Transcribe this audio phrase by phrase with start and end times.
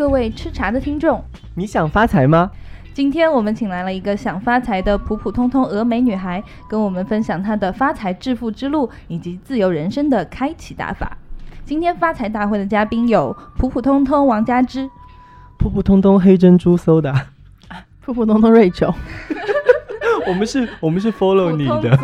[0.00, 1.22] 各位吃茶的听众，
[1.54, 2.50] 你想发财吗？
[2.94, 11.18] 今天我们请来了一个想发财的普普通通峨眉女孩，跟我们分享她的发财致富之路以及自由人生的开启大法。
[11.66, 14.88] 今天发财大会的嘉宾有普普通通王佳芝、
[15.58, 17.14] 普普通通黑珍珠 soda，
[18.00, 18.90] 普普通通瑞秋。
[20.26, 21.94] 我们是，我们是 follow 你的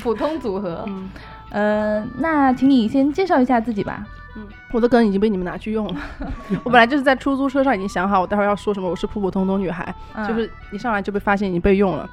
[0.00, 0.84] 普通组，合。
[1.50, 4.04] 呃，那请你先介绍一下自己吧。
[4.36, 5.96] 嗯，我的梗已经被你们拿去用了。
[6.64, 8.88] 我本来就是在出租车上已经想好，我待会儿要说什么。
[8.88, 9.94] 我是普普通通女孩，
[10.26, 12.08] 就是一上来就被发现已经被用了。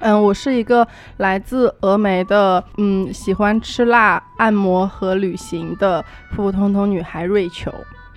[0.00, 0.86] 嗯，我是一个
[1.16, 7.72] 来自峨眉的，嗯，喜欢吃辣、按摩和旅行的普普通通女孩瑞秋。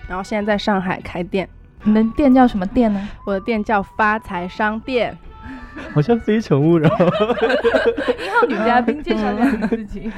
[0.08, 1.49] 然后现在在上海开店。
[1.84, 3.10] 你的店叫什么店呢？
[3.26, 5.18] 我的店叫发财商店。
[5.94, 6.88] 好像非诚勿扰。
[8.20, 10.12] 一号女嘉宾介绍一下你自己。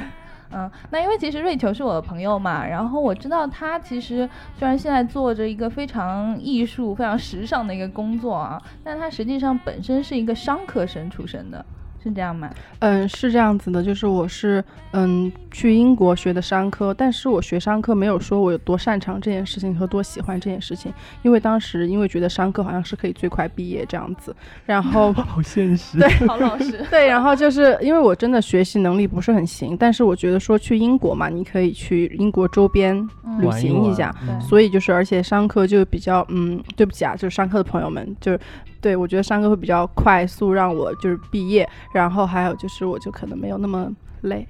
[0.55, 11.65] 嗯，那因为其实瑞秋是我的朋友嘛，然后我知道他其实虽然现在做着一个非常艺术、非常时尚的一个工作啊，但他实际上本身是一个商科生出身的。
[12.03, 12.49] 是这样吗？
[12.79, 32.95] 嗯，是这样子的，就是我是嗯去英国学的商科，但是我学商科没有说我有多擅长这件事情和多喜欢这件事情，因为当时因为觉得商科好像是可以最快毕业这样子，然后 好现实，对， 好老实，对，然后就是因为我真的学习能力不是很行，但是我觉得说去英国嘛，你可以去英国周边
[33.39, 38.39] 旅行一下，所以就是而且商科就比较嗯，对不起啊，就是商科的朋友们，就是。
[38.83, 43.89] 对，我觉得上课会比较快速，让我就是毕业，然后还有就是，我就可能没有那么
[44.23, 44.45] 累，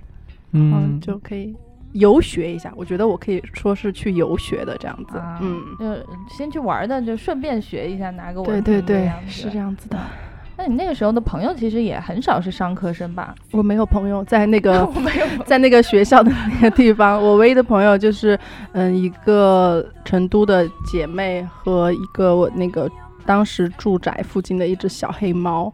[0.53, 1.55] 嗯，就可以
[1.91, 2.73] 游学一下。
[2.75, 9.97] 我觉得我可以说是去游学的这样子，嗯，就先去玩的，就顺便学一下，拿个文凭对对对，是这样子的。
[10.55, 13.33] 那你那个时候的朋友其实也很少是商科生吧？
[13.53, 17.21] 我没有朋友在那个， 我没有在那个学校的那个地方。
[17.21, 18.39] 我唯一的朋友就是，
[18.73, 22.89] 嗯，一个成都的姐妹和一个我那个。
[23.25, 25.71] 当时住宅附近的一只小黑猫，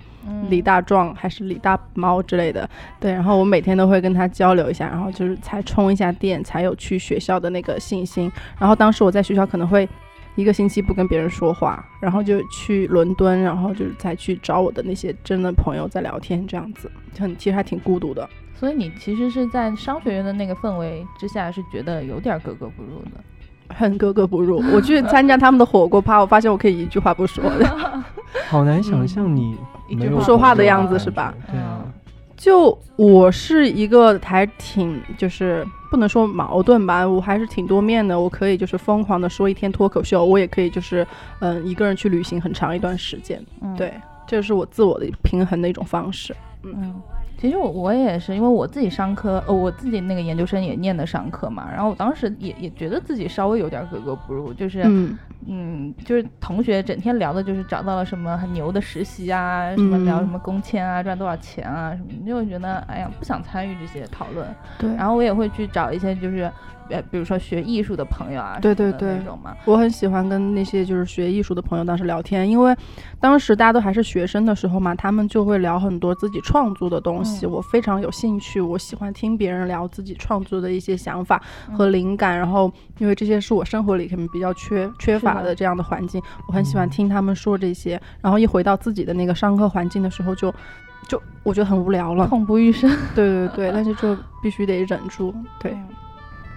[0.49, 8.31] 李大壮还是李大猫之类的，对，然后我每天都会跟他交流一下，然后就是才充一下电，才有去学校的那个信心。
[8.57, 9.87] 然后当时我在学校可能会
[10.35, 18.29] 一个星期不跟别人说话，然后就去伦敦，然后就是再去找我的那些真的朋友在聊天，这样子很其实还挺孤独的。
[18.55, 23.11] 所以你其实是在商学院的那个氛围之下，是觉得有点格格不入的。
[23.69, 24.61] 很格格不入。
[24.73, 28.03] 我去参加他们的火锅趴，我发现我可以一句话不说的。
[28.47, 29.57] 好难想象你
[29.87, 31.33] 一句不说话的样子是吧？
[31.51, 31.83] 对啊。
[32.35, 38.17] 就我是一个还挺就是不能说矛盾吧，我还是挺多面的。
[38.17, 41.05] 我可以就是疯狂的说一天脱口秀，我也可以就是
[41.39, 43.43] 嗯一个人去旅行很长一段时间。
[43.75, 43.93] 对，
[44.25, 46.33] 这是我自我的平衡的一种方式。
[46.63, 46.95] 嗯。
[47.39, 54.83] 其实我我也是，因为我自己商科，呃，我自己那个研究生也念的商科嘛，然后我当时也也觉得自己稍微有点格格不入，就是，
[55.47, 64.45] 嗯，就是同学整天聊的就是找到了什么很牛的实习啊，什么聊什么工签啊，赚多少钱啊什么，就会觉得哎呀不想参与这些讨论。
[64.77, 66.51] 对，然后我也会去找一些就是。
[66.89, 72.75] 呃，比如说学艺术的朋友啊，对对对，那种嘛，我很喜欢跟那些就是学艺术的朋友当时聊天，因为
[73.19, 81.41] 当时大家都还是学生的时候嘛，他们就会聊很多自己创作的东西，我非常有兴趣，我喜欢听别人聊自己创作的一些想法
[81.73, 90.53] 和灵感，然后因为这些是我生活里可能比较缺缺乏的这样的环境，我很喜欢听他们说这些，然后一回到自己的那个上课环境的时候，就
[91.07, 95.75] 就我觉得很无聊了，痛不欲生，对对对， 但是就必须得忍住，对。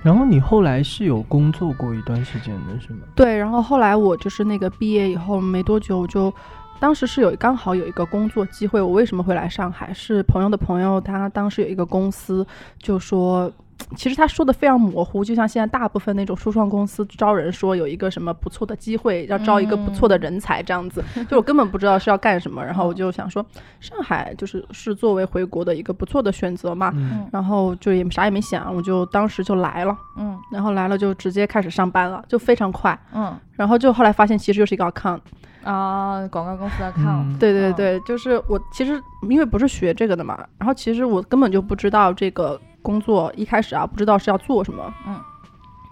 [0.02, 3.00] 然后你后来是有工作过一段时间的是吗？
[3.14, 6.32] 对，然后后来我就是那个毕业以后没多久，我就
[6.80, 8.80] 当时是有刚好有一个工作机会。
[8.80, 9.92] 我为什么会来上海？
[9.94, 12.46] 是朋友的朋友，他当时有一个公司
[12.78, 13.50] 就说。
[13.96, 23.44] 其实他说的非常模糊，就像现在大部分那种初创公司招人说有一个什么不错的机会，要招一个不错的人才这样子，就我根本不知道是要干什么，然后我就想说
[23.80, 26.92] 上海就是是作为回国的一个不错的选择嘛，
[27.32, 35.20] 然后就也啥也没想，我就当时就来了，嗯，然后来了就直接开始上班了，就非常快，嗯，然后就后来发现其实就是一个 account
[35.64, 38.98] 啊，广告公司的 account，对对对，就是我其实
[39.28, 42.58] 因为不是学这个的嘛，然后其实我根本就不知道这个。
[42.82, 45.19] 工作一开始啊，不知道是要做什么，嗯，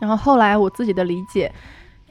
[0.01, 1.51] 然后后来我自己的理解，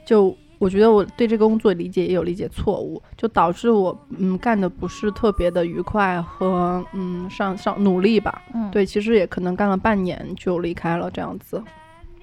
[0.04, 11.62] 就我觉得我对这个工作理解也有理解错误，就导致我嗯干的不是特别的愉快和嗯上上努力吧，嗯，对，其实也可能干了半年就离开了这样子。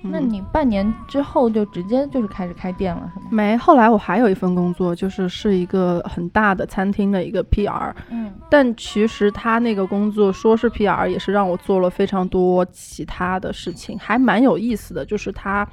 [0.01, 3.25] 那你半年之后就直接就是开始开店了，是吗？
[3.31, 7.91] 没，后来我还有一份工作，就是是一个很大的餐厅的一个 PR。
[8.09, 15.05] 嗯，但其实他那个工作说是 PR，也是让我做了非常多其他的事情，还蛮有意思的。
[15.05, 15.67] 就是他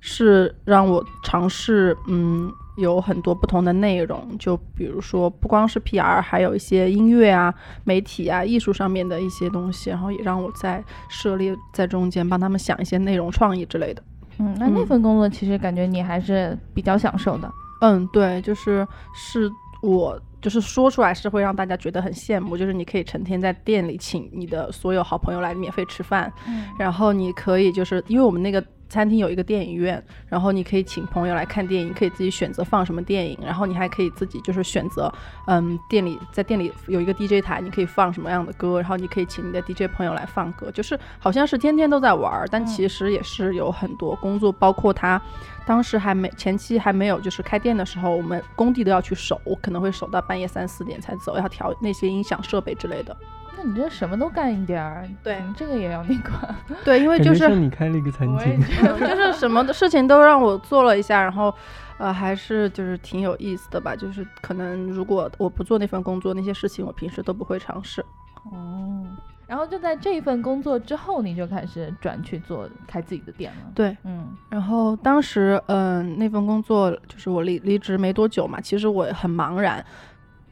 [0.00, 2.52] 是让我尝试，嗯。
[2.80, 7.54] 有很多不同的内容，就比如说不光是 PR，还有一些音乐啊、
[7.84, 14.02] 媒体啊、艺术上面的一些东西，然后也让我在涉猎在中间，帮他们想一些内容创意之类的。
[14.38, 17.50] 嗯，那那份工作其实感觉你还是比较享受的。
[17.82, 19.50] 嗯，对，就是是
[19.82, 26.32] 我就是说出来是会让大家觉得很羡慕，就是你可以成天在店里请你的所有好朋友来免费吃饭，
[26.78, 28.64] 然后你可以就是因为我们那个。
[28.90, 35.10] 餐厅有一个电影院，然后你可以请朋友来看电影，可以自己选择放什么电影，然后你还可以自己就是选择，
[35.46, 45.22] 嗯，店里在店里有一个 DJ 台，你可以放什么样的歌，然后你可以请你的 DJ 朋友来放歌，就是好像是天天都在玩，但其实也是有很多工作，包括他
[45.64, 53.16] 当时还没前期还没有就是开店的时候，我们工地都要去守，可能会守到半夜三四点才走，要调那些音响设备之类的。
[53.56, 56.30] 那你这什么都干一点儿，对，这个也要那个，
[56.84, 58.60] 对，因为就是你开了一个餐厅，
[58.98, 61.52] 就是什么的事情都让我做了一下，然后，
[61.98, 63.94] 呃，还是就是挺有意思的吧。
[63.94, 68.04] 就是可能如果我不做那份工作，那些事情我平时都不会尝试。
[68.50, 69.04] 哦，
[69.46, 73.70] 然后就在这一份工作之后，你就开始转去做开自己的店了。
[73.74, 79.84] 对，嗯，然后当时，嗯，那份工作就是我离离职没多久嘛，其实我很茫然。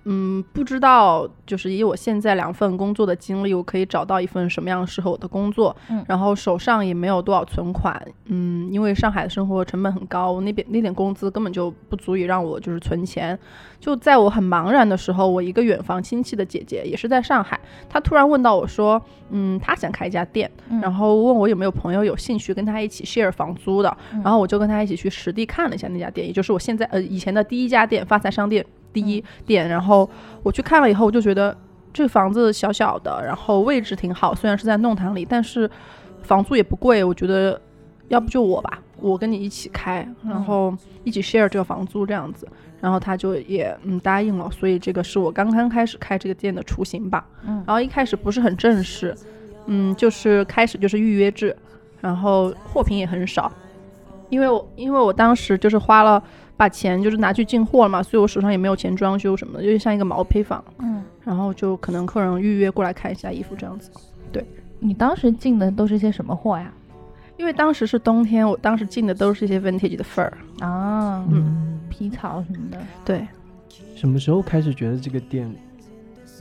[0.05, 5.77] 嗯，不知道，就是以我现在两份工作的经历，我可以找到一份什么样适合我的工作。
[5.91, 8.03] 嗯，然后手上也没有多少存款。
[8.27, 13.39] 嗯，因为上海的生活成本很高，那边那点工资根本就不足以让我就是存钱。
[13.79, 19.01] 就在我很茫然的时候，我一个远房亲戚的姐姐也是在上海，她突然问到我说
[19.31, 20.51] ：“嗯，她想开一家店，
[20.81, 28.65] 然后问我有没有朋友有兴趣跟她一起 share 房租的。”然后我就跟她一起去实地看了一下那家店，也就是我现在呃以前的第一家店发财商店。
[28.93, 30.09] 第一点，然后
[30.43, 31.57] 我去看了以后，我就觉得
[31.93, 35.71] 这个房子小小的，然后位置挺好，虽然是在弄堂里，但是
[36.23, 37.03] 房租也不贵。
[37.03, 37.61] 我觉得
[38.09, 40.75] 要不就我吧，我跟你一起开，然后
[41.05, 42.49] 一起 share 这个房租这样子。
[42.81, 47.27] 然后他就也嗯答应了，所以这个是我刚刚开始开这个店的雏形吧。
[47.45, 49.13] 嗯，然后一开始不是很正式，
[49.67, 51.57] 嗯，就是开始就是预约制，
[52.01, 53.51] 然后货品也很少，
[54.29, 56.23] 因为我因为我当时就是花了。
[56.59, 60.63] 把钱就是拿去进货了嘛，所以我手上也没有钱装修什么的，就像一个毛坯房。
[60.81, 63.91] 嗯，然后就可能客人预约过来看一下衣服这样子。
[64.31, 64.45] 对，
[64.81, 66.71] 你当时进的都是些什么货呀？
[67.37, 70.29] 因为当时是冬天，我当时进的都是一些 vintage 的 fur
[70.59, 72.79] 啊，嗯，皮草什么的。
[73.05, 73.25] 对，
[73.95, 75.49] 什么时候开始觉得这个店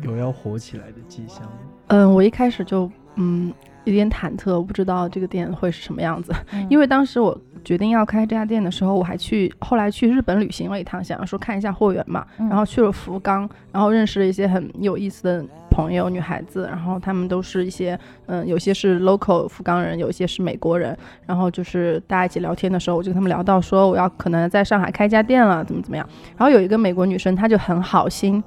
[0.04, 1.48] 有要火起来的迹象？
[1.90, 3.54] 嗯，我一开始就嗯
[3.90, 6.34] 有点忐忑，我不知道这个店会是什么样子，
[6.70, 7.40] 因为当时我。
[7.66, 12.26] 决定要开这家店的时候，我还去后来去日本旅行了一趟，想要说看一下货源嘛。
[12.38, 16.66] 然后去了福冈，然后认识了一些很有意思的朋友，女孩子。
[16.70, 20.98] 然后他们都是一些，嗯，有些是 local 福冈人，有一些是美国人。
[21.26, 26.08] 然后就是大家一起聊天的时候，我就跟他们聊到说我要可能在上海开家店了，怎么怎么样。
[26.38, 28.42] 然后有一个美国女生，她就很好心。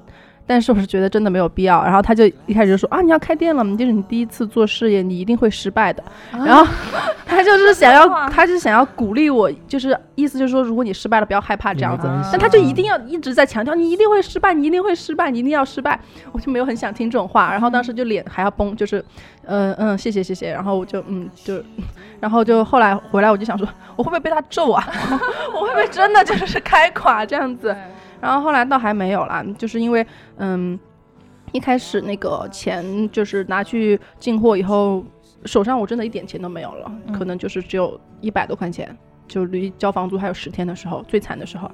[0.51, 6.03] 但是我是觉得真的没有必要，然后他就一开始就说啊，你要开店了，就是你第一次做事业，你一定会失败的。
[6.31, 6.67] 然后
[7.25, 12.05] 他就是想要，他就是想要鼓励我，就是意思就是说，如果你失败了，不要害怕这样子。
[12.33, 15.97] 但他就一定要一直在强调，你一定会失败，你一定会失败，你一定要失败。
[16.33, 19.01] 我就没有很想听这种话，然后当时就脸还要崩，就是，
[19.45, 20.51] 嗯嗯，谢谢谢谢。
[20.51, 21.63] 然后我就嗯就，
[22.19, 24.85] 然后就后来回来我就想说，我会不会被他揍啊？
[25.55, 27.73] 我会不会真的就是开垮这样子？
[28.21, 30.05] 然后后来倒还没有啦，就是因为，
[30.37, 30.79] 嗯，
[31.51, 35.03] 一开始那个钱就是拿去进货以后，
[35.45, 38.95] 手上我真的一点钱都没有了，可能就是只有一百多块钱，
[39.27, 41.69] 就离交房租还有十天的时候，最惨的时候。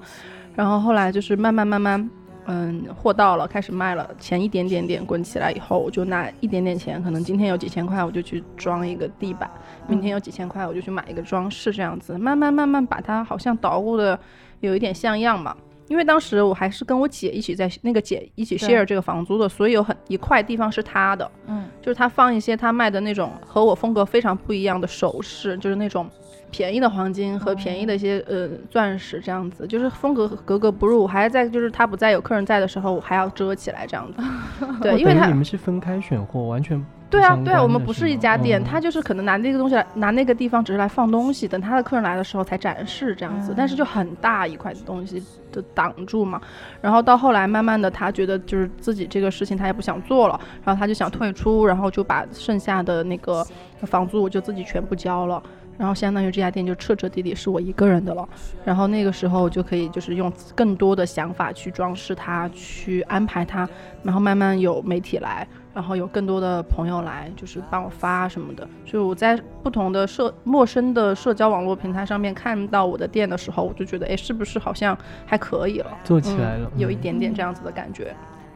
[0.55, 2.09] 然后后来就是慢慢慢慢，
[2.45, 9.51] 嗯，货到了，开始卖了，钱一点点点滚起来以后，我就拿一点点钱，可能今天有几千块，我就去装一个地板，
[9.87, 14.17] 明天有几千块，我就去买一个装饰，这样子，慢慢慢慢把它好像捣鼓的
[14.61, 15.55] 有一点像样嘛。
[15.87, 26.09] 因为当时我还是跟我姐一起在那个姐一起 share 这个房租的，所以有很一块地方是她的，嗯，就是她放一些她卖的那种和我风格非常不一样的首饰，就是那种
[26.51, 31.03] 便宜的黄金和便宜的一些呃钻石这样子，就是风格格格不入。
[31.03, 34.21] 我还在就是她不在有客人在的时候，我还要遮起来这样子。
[34.81, 36.85] 对，因为你们是分开选货，完全。
[37.09, 43.53] 对啊，对啊，我们不是一家店，他就是可能拿那个东西来，拿那个地方只是来放东西，等他的客人来的时候才展示这样子。
[43.55, 46.41] 但是就很大一块东西的挡住嘛。
[46.81, 53.45] 然后到后来，慢慢的他觉得就是自己这个事情他也不想做了，然后他就想退出，然后就把剩下的那个
[53.83, 55.41] 房租我就自己全部交了。
[55.77, 58.27] 然后相当于这家店就彻彻底底是我一个人的了。
[58.65, 63.69] 然后那个时候就可以就是用更多的想法去装饰它，去安排它，
[64.01, 65.47] 然后慢慢有媒体来。
[65.77, 68.67] 然后有更多的朋友来，就是帮我发什么的。
[68.83, 78.11] 所以我在不同的社陌生的社交网络平台上面看到我的店的时候，我就觉得，哎，是不是好像还可以了，做起来了，有一点点这样子的感觉。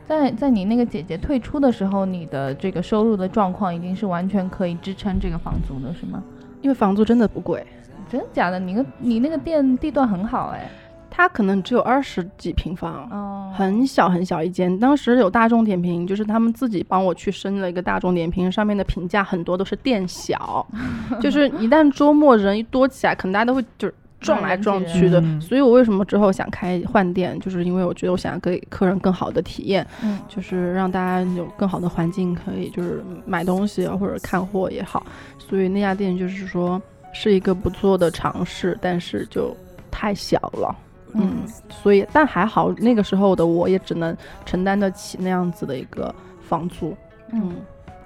[0.08, 6.24] 在在你那个姐姐退出的时候，你的这个收入的状况已经是完全可以支撑这个房租的，是吗？
[6.64, 7.64] 因为房租真的不贵，
[8.10, 8.58] 真的假的？
[8.60, 10.68] 你个你那个店地段很好哎。
[11.14, 14.80] 它可能只有二十几平方，哦，很小很小一间。
[14.80, 20.66] 当时有大众点评，就是他们自己帮我去申了一个大众点评，上面的评价很多都是店小，
[21.20, 25.22] 就是一旦周末人一多起来，可能大家都会就是撞来撞去的。
[25.42, 35.06] 所以我为什么之后想开换店，就是因为我觉得我想要给客人更好的体验，嗯，就是让大家有更好的环境，可以就是买东西或者看货也好。
[35.38, 39.54] 所以那家店就是说是一个不错的尝试，但是就
[39.92, 40.74] 太小了。
[41.14, 41.38] 嗯，
[41.70, 44.16] 所以但还好，那个时候的我也只能
[44.46, 46.96] 承担得起那样子的一个房租。
[47.32, 47.56] 嗯，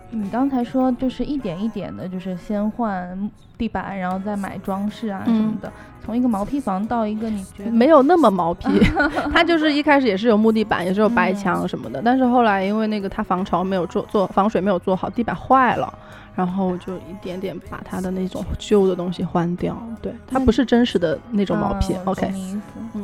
[0.09, 5.71] 你刚才说就是一点一点的，就是先换地板，然后再买装饰啊什么的，
[6.03, 8.69] 从一个毛坯房到一个你觉得没有那么毛坯，
[9.33, 15.93] 它就是一开始也是有木地板，也是有白墙什么的，但是后来因为那个它防潮没有做做防水没有做好，地板坏了。
[16.35, 21.95] 然后就一点点把它的那种旧的东西换掉，对，它不是真实的那种毛坯。
[22.03, 22.29] OK，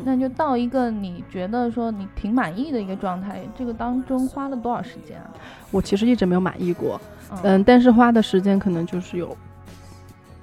[0.03, 5.29] 那就到一个你觉得说你挺满意的一个状态，这个当中花了多少时间啊？
[5.71, 6.99] 我其实一直没有满意过，
[7.43, 9.35] 嗯，但是花的时间可能就是有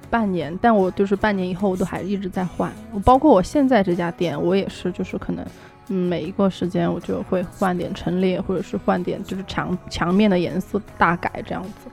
[0.08, 2.72] 半年，但我就是半年以后我都还一直在换。
[2.92, 5.44] 我包括我现在这家店，我也是，就是可能
[5.88, 11.90] 嗯每一个时间我就会换点陈列，或者是换点就是墙墙面的颜色大改这样子。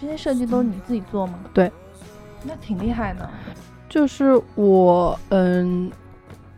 [0.00, 1.40] 这些设计都是你自己做吗？
[1.52, 1.70] 对，
[2.44, 3.28] 那挺厉害的。
[3.88, 5.90] 就是我，嗯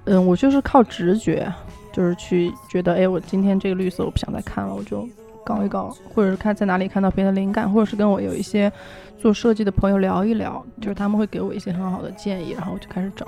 [0.05, 1.53] 嗯，我就是靠直觉，
[1.93, 5.09] 就是去觉得，哎，我今天这个绿色我不想再看了，我就
[5.45, 8.71] 搞一搞，或者是看在哪里看到别的灵感，或者是跟我有一些
[9.19, 13.27] 做设计的朋友聊一聊，就是他们会给我一些很好的建议，然后我就开始整。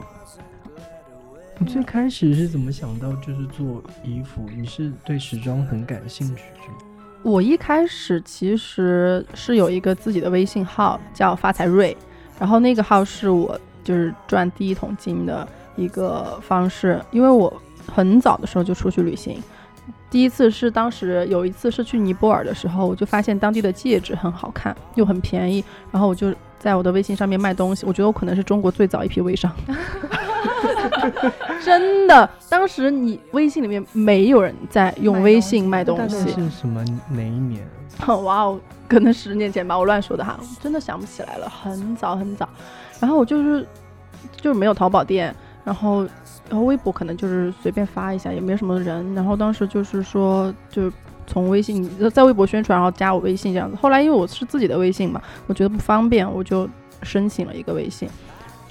[1.58, 4.44] 你最开始是怎么想到就是做衣服？
[4.56, 6.76] 你是对时装很感兴趣是吗？
[7.22, 11.96] 我一开始其实是有一个自己的微信号，叫发财瑞，
[12.38, 17.52] 然后那个号是我就是赚第一桶金的一个方式，因为我
[17.86, 19.40] 很早的时候就出去旅行，
[20.10, 29.52] 第一次是当时有一次是去尼泊尔的时候，我就发现当地的戒指很好看又很便宜，然后我就在我的微信上面卖东西，我觉得我可能是中国最早一批微商。
[31.64, 36.30] 真的，当时你微信里面没有人在用微信卖东西。
[36.30, 37.66] 是什么哪一年？
[38.22, 42.48] 哇哦，可能十年前吧，我乱说的哈，真的想不起来了，很早很早。
[43.00, 43.66] 然后我就是
[44.36, 46.04] 就是没有淘宝店，然后
[46.48, 49.12] 然后微博可能就是随便发一下，也没什么人。
[49.14, 50.88] 然后当时就是说，就
[51.26, 53.76] 从微信在微博宣传，然后加我微信这样子。
[53.76, 56.68] 后来因为我是自己的微信嘛，我觉得不方便，我就
[57.02, 58.08] 申请了一个微信。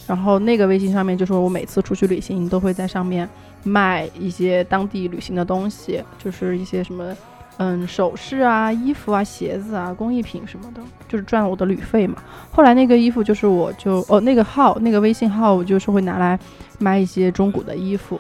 [0.08, 3.30] 然后那个微信上面就说，我每次出去旅行都会在上面
[3.64, 7.16] 卖一些当地旅行的东西，就是一些什么，
[7.58, 12.18] 嗯，首饰啊、衣服啊、鞋子啊、工艺品什么的，就是赚我的旅费嘛。
[12.52, 16.38] 后来那个衣服就是我就哦那个号那个微信号，我就是会拿来
[16.80, 18.20] 卖一些中古的衣服，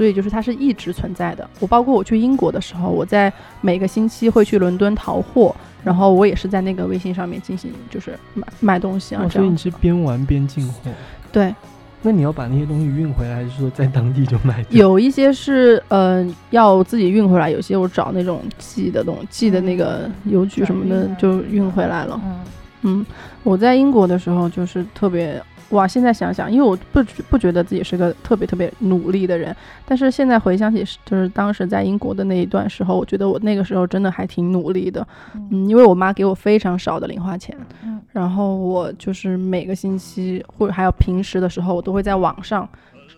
[0.00, 1.46] 所以就是它是一直存在的。
[1.58, 3.30] 我包括我去英国的时候，我在
[3.60, 5.54] 每个星期会去伦敦淘货。
[5.84, 9.28] 然后我也是在那个微信上面进行，就是买买东西啊。
[9.28, 10.90] 所以你是边玩边进货。
[11.30, 11.54] 对。
[12.00, 14.64] 那你要把那些东西运回来，还是说在当地就买？
[14.70, 22.18] 有一些是呃要自己运回来，有些我找那种寄的东寄的那个邮局什么的就运回来了。
[22.24, 22.40] 嗯
[22.84, 23.06] 嗯，
[23.42, 25.42] 我在英国的时候就是特别。
[25.70, 29.54] 哇，现在想想，因为我不不觉得自己是个特别特别努力的人，
[29.86, 42.68] 但是现在回想起，就是当时在英国的那一段时候，我觉得我那个时候真的还挺努力的，嗯，因为我妈给我非常少的零花钱，嗯，然后我就是每个星期或者还有平时的时候，我都会在网上，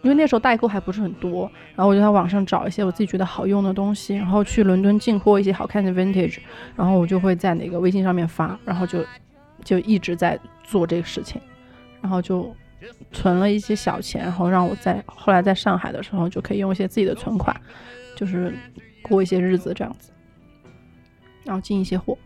[0.03, 6.37] 因为那时候代购还不是很多，然后我就在网上找一些我自己觉得好用的东西，然后去伦敦进货一些好看的 vintage，
[6.77, 8.99] 然后我就会在那个微信上面发，然后就
[9.65, 11.41] 就一直在做这个事情。
[12.03, 12.55] 然后就
[13.13, 17.59] 存了一些小钱，然后让我在后来在上海的时候就可以用一些自己的存款，
[18.17, 18.53] 就是
[19.01, 20.11] 过一些日子这样子，
[21.45, 22.19] 然后进一些货。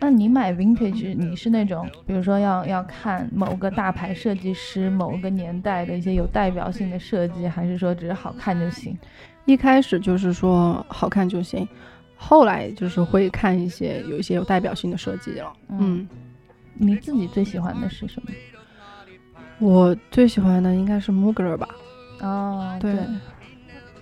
[0.00, 8.94] 那你买 vintage，你是那种比如说要要看某个大牌设计师某个年代的一些有代表性的设计，还是说只是好看就行？
[9.46, 11.66] 一开始就是说好看就行，
[12.16, 15.52] 后来就是会看一些有一些有代表性的设计了。
[15.68, 16.06] 嗯，
[16.74, 18.30] 你自己最喜欢的是什么？
[19.58, 21.68] 我最喜欢的应该是 Mugler 吧。
[22.20, 22.94] 哦，对。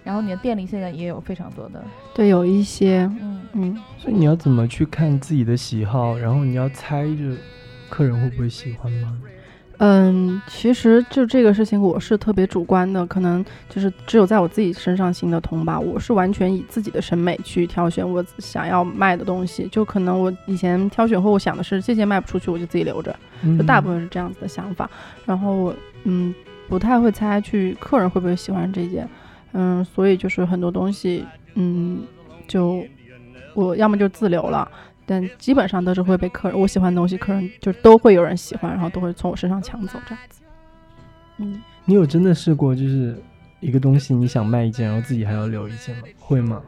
[0.04, 1.82] 然后你的店里现在也有非常多的，
[2.12, 3.78] 对，有一些，嗯嗯。
[3.99, 6.18] 所以你要怎么去看自己的喜好？
[6.18, 7.37] 然后你要猜着
[7.88, 9.16] 客人会不会喜欢吗？
[9.79, 15.81] 嗯，其实就这个事情，我是特别主观的，可能就是只有在我自己身上行得通吧。
[15.81, 23.14] 我是完全以自己的审美去挑选我想要卖的东西，就可能我以前挑选后，我想的是这件卖不出去，我就自己留着，
[23.59, 24.88] 就大部分是这样子的想法。
[25.26, 25.75] 然后，
[26.05, 26.33] 嗯，
[26.69, 29.09] 不太会猜去客人会不会喜欢这件，
[29.52, 31.25] 嗯，所以就是很多东西，
[31.55, 32.02] 嗯，
[32.47, 32.85] 就
[33.55, 34.71] 我要么就自留了。
[35.04, 40.42] 但基本上都是会被客人，我喜欢的东西，客人就都会有人喜欢，然后都会从我身上抢走这样子。
[41.38, 43.16] 嗯，你有真的试过，就是
[43.61, 46.02] 一个东西你想卖一件，然后自己还要留一件吗？
[46.18, 46.62] 会吗？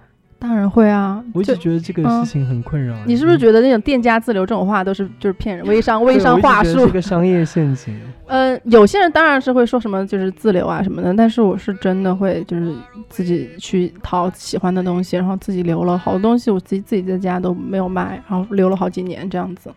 [0.45, 1.25] 当然会啊！
[1.33, 2.95] 我一直觉得这个事情很困扰。
[3.07, 6.81] 你是不是觉得那种店家自留这种话都是就是骗人、微商、微商话术？
[6.81, 7.99] 是个商业陷阱。
[8.29, 12.75] 呃，有些人当然是会说什么就是自留啊什么的，但是我是真的会就是
[13.09, 19.73] 自己去淘喜欢的东西，然后自己留了好多东西，我自己自己在家都没有卖，然后留了好几年这样子。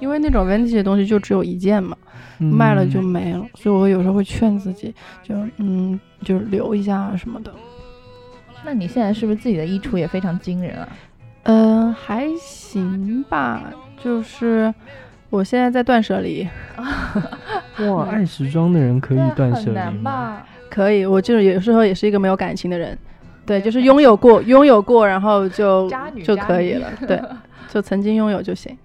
[0.00, 1.96] 因为那种 vintage 的东西就只有一件嘛，
[2.36, 7.50] 卖了就没了，所以我有时候会劝自己，就嗯，就是留一下什么的。
[8.64, 10.88] 那你现在是不是自己的衣橱也非常惊人啊？
[11.44, 13.72] 嗯，还行吧，
[14.02, 14.72] 就是
[15.30, 16.46] 我现在在断舍离。
[17.88, 20.42] 哇，爱时装的人可以断舍离吗？
[20.68, 22.96] 可以，我就是有时候也是一个没有感情的人。
[23.46, 25.88] 对，就是拥有过，拥有过，然后就
[26.22, 26.86] 就可以了。
[27.06, 27.18] 对，
[27.68, 28.76] 就曾经拥有就行。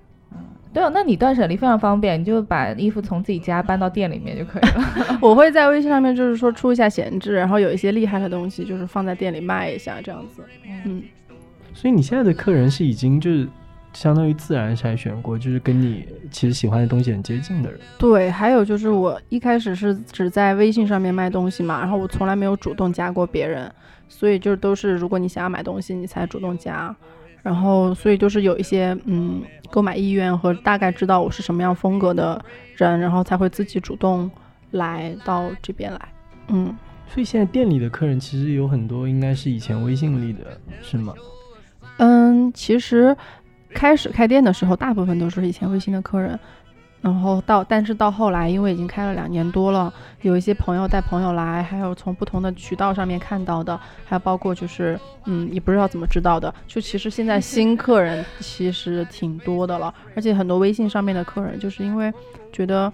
[0.73, 5.19] 对啊，那你断舍离非常方便，你就把衣服从自己家搬到店里面就可以了。
[5.21, 10.43] 我会在微信上面就是说出一下闲置，然后有一些厉害的东西就是放在店里卖一下这样子。
[10.85, 11.03] 嗯，
[11.73, 13.47] 所以你现在的客人是已经就是
[13.93, 17.79] 相当于自然筛选过，就是跟你其实喜欢的东西很接近的人。
[17.99, 23.71] 对，还有就是我一开始是只在微信上面卖东西嘛，然后我从来没有主动加过别人，
[24.09, 26.95] 所以就都是如果你想要买东西，你才主动加。
[27.43, 32.43] 然后，所以就是有一些嗯购买意愿和大概知道我是什么样风格的
[32.77, 34.31] 人，然后才会自己主动
[34.71, 35.99] 来到这边来。
[36.47, 36.75] 嗯，
[37.07, 41.13] 所以现在店里的客人其实有很多，应该是以前微信里的是吗？
[41.97, 43.15] 嗯，其实
[43.71, 46.39] 开始开店的时候，大部分都是以前微信的客人。
[47.03, 62.09] 然后到，但是到后来，因为已经开了两年多了，有一些朋友带朋友来，还有从不同的渠道上面看到的，还有包括就是，嗯，也不知道怎么知道的，就其实现在新 客人其实挺多的了，而且很多微信上面的客人，就是因为
[62.53, 62.89] 觉得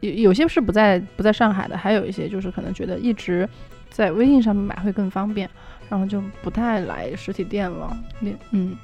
[0.00, 3.46] 有有些是不在不在上海的，还有一些就是可能觉得一直
[3.90, 5.46] 在微信上面买会更方便，
[5.90, 7.94] 然后就不太来实体店了，
[8.52, 8.74] 嗯。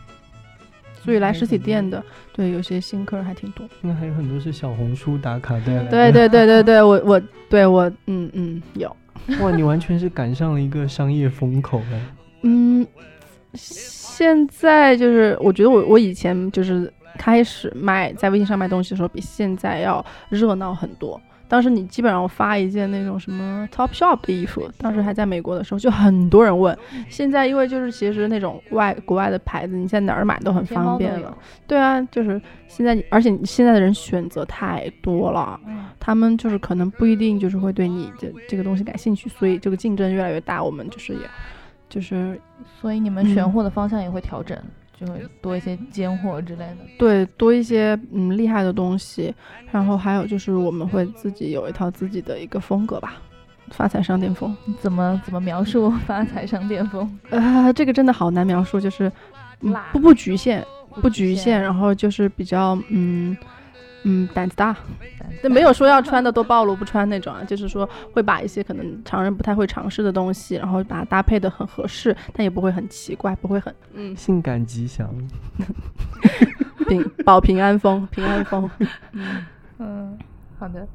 [1.06, 3.66] 所以来实体店的，对有些新客人还挺多。
[3.82, 5.90] 应该还有很多是小红书打卡带来的。
[5.90, 8.94] 对对对对对，我 我对我嗯嗯有。
[9.40, 12.00] 哇，你完全是赶上了一个商业风口了。
[12.42, 12.86] 嗯，
[13.54, 21.20] 现在就是我觉得我我以前就是开始卖在微信上卖东西的时候，比现在要热闹很多。
[21.48, 26.76] 当时你基本上发一件那种什么 Top Shop 的衣服，当时还在美国的时候，就很多人问。
[27.08, 31.36] 现在因为就是其实那种外国外的牌子，你在哪儿买都很方便了。
[31.66, 35.58] 对啊，就是现在，而且现在的人选择太多了，
[36.00, 40.62] 他们就是可能不一定就是会对你这这个东西感兴趣，所以这个竞争越来越大。
[40.62, 41.20] 我们就是也，
[41.88, 42.40] 就是
[42.80, 44.58] 所以你们选货的方向也会调整。
[44.98, 49.34] 就会多一些尖货之类的，对，多一些嗯厉害的东西，
[49.70, 53.14] 然后还有就是我们会自己有一套自己的一个风格吧，
[53.70, 57.18] 发财商店风，怎么怎么描述发财商店风？
[57.30, 59.10] 呃，这个真的好难描述，就是
[59.92, 60.64] 不不局限，
[61.02, 63.36] 不局限，然后就是比较嗯。
[64.08, 64.74] 嗯，胆子大，
[65.42, 75.12] 但没有说要穿的都暴露不穿那种啊，就是说会把一些可能常人不太会尝试的东西，然后把它搭配的很合适，但也不会很奇怪，不会很嗯性感吉祥，
[76.86, 78.70] 平保平安风， 平安风。
[79.78, 80.16] 嗯，
[80.56, 80.86] 好的。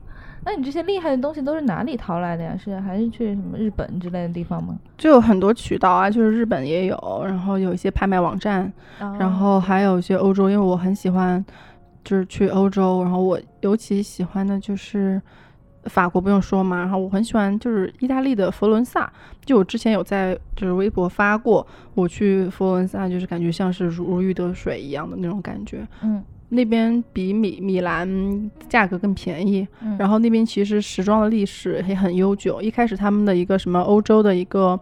[0.43, 2.56] 那你这些厉害的东西都是哪里淘来的呀？
[2.58, 4.76] 是还是去什么日本之类的地方吗？
[4.97, 8.71] 就有很多渠道啊，就是日本也有，然后有一些拍卖网站，
[9.19, 11.43] 然后还有一些欧洲，因为我很喜欢。
[12.03, 15.21] 就是去欧洲，然后我尤其喜欢的就是
[15.85, 16.77] 法国，不用说嘛。
[16.77, 19.11] 然后我很喜欢就是意大利的佛罗伦萨，
[19.45, 25.87] 就我之前有在就是微博发过，我去佛罗伦萨就是感觉像是如鱼得水一样的那种感觉。
[26.01, 32.61] 嗯，那边比米米兰价格更便宜，然后那边其实时装的历史也很悠久。
[32.61, 34.79] 一开始他们的一个什么欧洲的一个。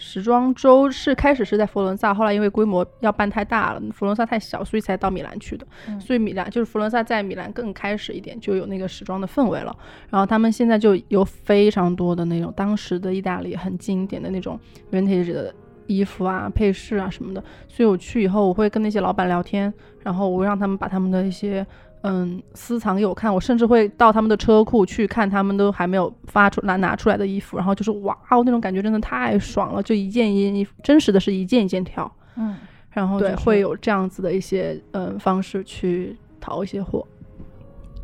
[0.00, 5.66] 时装周是开始是在佛罗伦萨，后来因为规模要办太大了，佛罗伦萨太小，所以才到米兰去的。
[6.00, 9.76] 所以米兰就是佛罗伦萨在米兰更开始一点，就有那个时装的氛围了。
[10.08, 14.58] 然后他们现在就有非常多的那种当时的意大利很经典的那种
[14.90, 15.54] vintage 的
[15.86, 17.44] 衣服啊、配饰啊什么的。
[17.68, 21.66] 所以我去以后，我会跟那些老板聊天，然后我让他们把他们的一些。
[22.02, 32.56] 嗯，私藏给我看，我甚至会到他们的车库去看，他们都还没有发出拿拿出来的衣服，然后就是哇哦，那种感觉真的太爽了，就一件一件衣服，真实的是一件一件挑，嗯，
[32.90, 37.06] 然后就，会有这样子的一些嗯方式去淘一些货。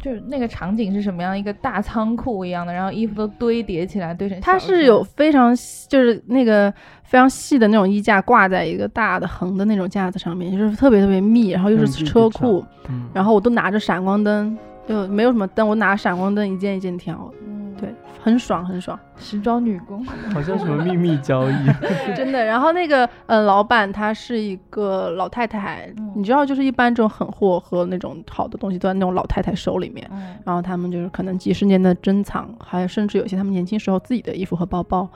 [0.07, 1.37] 就是那个场景是什么样？
[1.37, 4.41] 一个大仓库一样的，然后衣服都堆叠起来，堆成。
[4.41, 5.53] 它是有非常
[5.89, 12.65] 就是那个非常细的那种衣架，挂在一个大的横的那种架子上面，就是特别特别密，然后又是车库，
[13.13, 17.29] 然后我都拿着闪光灯，就没有什么灯，我拿闪光灯一件一件挑。
[17.79, 18.99] 对，很爽，很爽。
[19.17, 21.55] 时装女工，好像什么秘密交易，
[22.17, 22.45] 真的。
[22.45, 30.11] 然后那个，呃，老板她是一个老太太，你知道，就是一般这种狠货和那种好的东西都在那种老太太手里面。
[30.45, 35.09] 然后他们就是可能几十年的珍藏，还有甚至有些他们年轻时候自己的衣服和包包。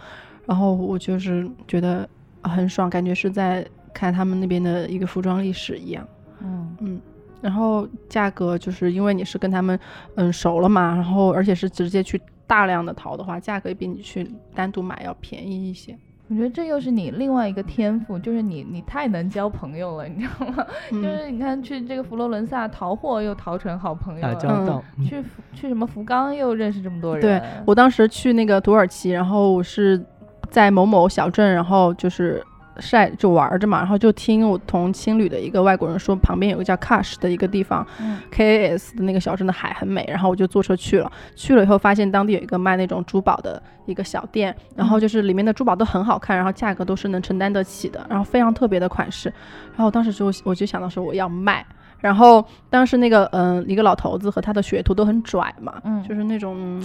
[0.47, 2.09] 然后我就是觉得
[2.43, 6.07] 很爽，感觉是在看他们那边的一个服装历史一样。
[6.43, 7.01] 嗯嗯。
[7.41, 9.79] 然后价格就是因为你是跟他们
[10.17, 12.21] 嗯熟了嘛，然后而且是直接去。
[12.51, 15.97] 大量的淘的话，价格比你去单独买要便宜一些。
[16.29, 20.67] 我觉得这又是你另外一个天赋，就是你你太能交朋友了，你知道吗？
[20.91, 24.83] 就是你看去这个佛罗伦萨淘货又淘成好朋友，打交道。
[25.05, 25.23] 去
[25.55, 27.21] 去什么福冈又认识这么多人。
[27.21, 30.05] 对我当时去那个土耳其，然后我是
[30.51, 32.45] 在某某小镇，然后就是。
[32.81, 37.87] 晒就玩着嘛，然后就听我同青旅的一个外国人说，旁边有个叫 Cash 的一个地方
[38.31, 41.11] ，K A S 的那个小镇的海很美，然后我就坐车去了。
[41.37, 49.33] 去了以后发现当地有一个卖那种珠宝的一个小店，然后就是里面的珠宝都很好看，然后价格都是能承担得起的，然后非常特别的款式。
[49.77, 51.65] 然后当时就我就想到说我要卖，
[51.99, 56.81] 然后当时那个嗯一个老头子和他的学徒都很拽嘛，嗯，就是那种。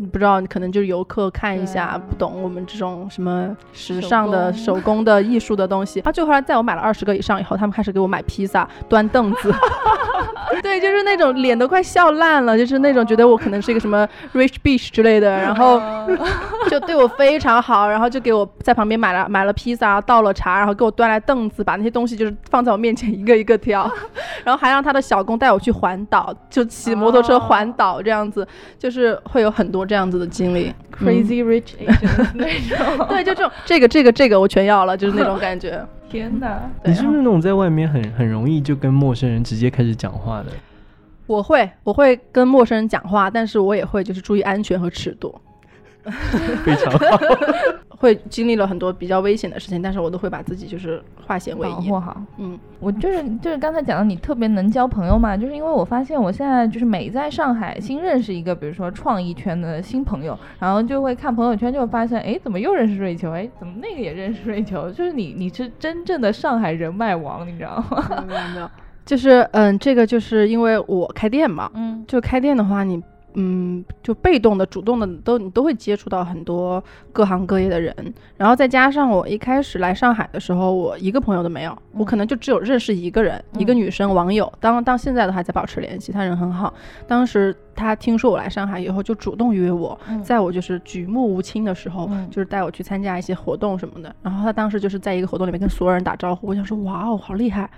[0.00, 5.98] 你不知道，你可能就是游客看一下，不懂我们这种什么时尚的手工的艺术的东西。
[5.98, 9.52] 然后就后来在我买了二十个以上以后，他们开始给我买披萨、端凳子。
[10.62, 15.80] 对，就是那种脸都快笑烂了，就是那种觉得我可能是一个什么 rich bitch 之类的，然后
[16.70, 23.90] 就对我非常好，然后就给我在旁边买了买了披萨，倒了茶，然后给我端来凳子，把那些东西就是放在我面前一个一个挑，
[24.44, 28.46] 然后还让他的小工带我去环岛，就骑摩托车环岛这样子，
[28.78, 29.87] 就是会有很多。
[29.88, 32.46] 这样子的经历，Crazy Rich Asians 那
[32.76, 35.84] 种， 对，就这种，这个这个这个我全要了，就是那种感觉。
[36.10, 40.46] 天哪，你是不是那种在外面很很容易就跟陌生人直接开始讲话的？
[41.26, 45.34] 我会，我会跟陌生人讲话，但是我也会就是注意安全和尺度。
[46.64, 47.18] 非常好。
[47.98, 52.16] 会经历了很多比较危险的事情，但是我都会把自己就是化险为夷，保护好。
[52.36, 63.32] 嗯，我就是就是刚才讲到你特别能交朋友嘛，就是因为我发现我现在就是每在上海新认识一个，比如说创意圈的新朋友，然后就会看朋友圈，就会发现，哎，怎么又认识瑞秋？
[63.32, 64.88] 哎，怎么那个也认识瑞秋？
[64.92, 68.24] 就是你你是真正的上海人脉王，你知道吗？
[68.28, 68.70] 没有没有，
[69.04, 73.02] 就是嗯，这个就是因为我开店嘛，嗯，就开店的话你。
[73.40, 77.94] 嗯，就被动的、主动的都你都会接触到很多各行各业的人，
[78.36, 86.74] 然后再加上我一开始来上海的时候，我一个朋友都没有，我可能就只有认识一个人，一个女生网友，当到现在都还在保持联系，她人很好。
[87.06, 94.12] 当时她听说我来上海以后，就主动约我，在我就是举目无亲的时候，就是带我去参加一些活动什么的。
[94.20, 97.70] 然后她当时就是在一个活动里面跟所有人打招呼，我想说哇哦，好厉害。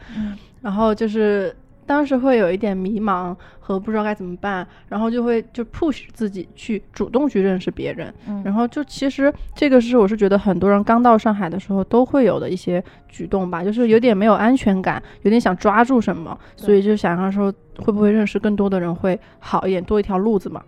[0.62, 1.54] 然后就是。
[1.90, 20.62] 当时会有一点迷茫和不知道该怎么办，然后就会就 push 自己去主动去认识别人，然后就其实这个是我是觉得很多人刚到上海的时候都会有的一些举动吧，就是有点没有安全感，有点想抓住什么，所以就想要说会不会认识更多的人会好一点，多一条路子嘛，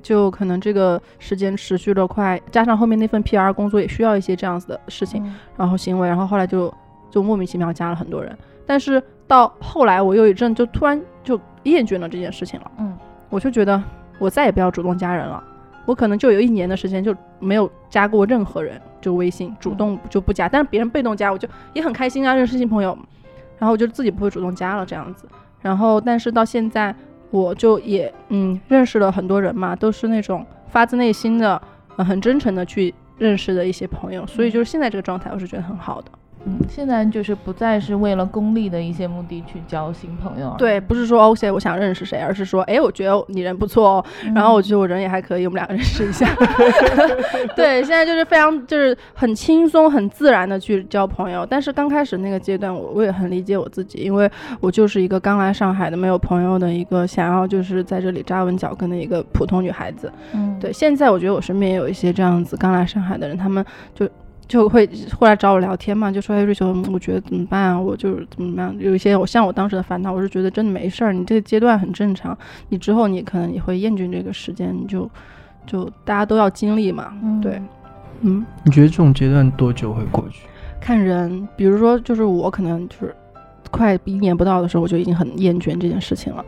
[0.00, 5.20] 就可能这个时间持续的快，加上后面那份 PR 工作也需要一些这样子的事情，
[5.56, 6.72] 然后行为，然后后来就
[7.10, 8.38] 就莫名其妙加了很多人，
[8.68, 9.02] 但是。
[9.28, 12.72] 到后来，我又一阵就突然就厌倦了这件事情了。
[12.78, 12.96] 嗯，
[13.28, 13.78] 我就觉得
[14.18, 15.44] 我再也不要主动加人了。
[15.84, 20.48] 我可能就有一年的时间就没有加过任何人，就微信主动就不加。
[20.48, 22.96] 但是别人被动加，我就也很开心啊，认识新朋友。
[23.58, 25.28] 然后我就自己不会主动加了这样子。
[25.60, 26.96] 然后，但是到现在，
[27.30, 31.60] 我就也嗯认识了很多人嘛，都是那种发自内心的、
[31.98, 34.26] 很真诚的去认识的一些朋友。
[34.26, 36.10] 所以就是现在这个状态，我是觉得很好的。
[36.46, 46.26] 嗯，现在就是不再是为了功利的一些目的去交新朋友，对，不是说 OK 我想认识谁，而是说，哎，我觉得你人不错哦，然后我觉得我人也还可以，我们两个认识一下。
[47.56, 51.44] 对，现在就是非常就是很轻松、很自然的去交朋友。
[51.44, 60.10] 但是刚开始那个阶段，我我也很理解我自己，因为我就是一个刚来上海的、没有朋友的一个想要就是在这里扎稳脚跟的一个普通女孩子。
[60.32, 64.08] 嗯，对，现在我觉得我身边也有一些这样子刚来上海的人，他们就。
[64.48, 67.78] 就会会来找我聊天嘛，就说哎瑞秋，我觉得怎么办啊？
[67.78, 68.74] 我就是怎么样？
[68.78, 72.36] 有一些我像我当时的烦恼，我是觉得真的没事儿，你这个阶段很正常，
[72.70, 75.08] 你之后你可能也会厌倦这个时间，你就
[75.66, 77.60] 就大家都要经历嘛，对，
[78.22, 78.44] 嗯。
[78.64, 80.46] 你觉得这种阶段多久会过去？
[80.80, 83.14] 看人，比如说就是我可能就是
[83.70, 86.42] 快一年不到的时候，我就已经很厌倦这件事情了，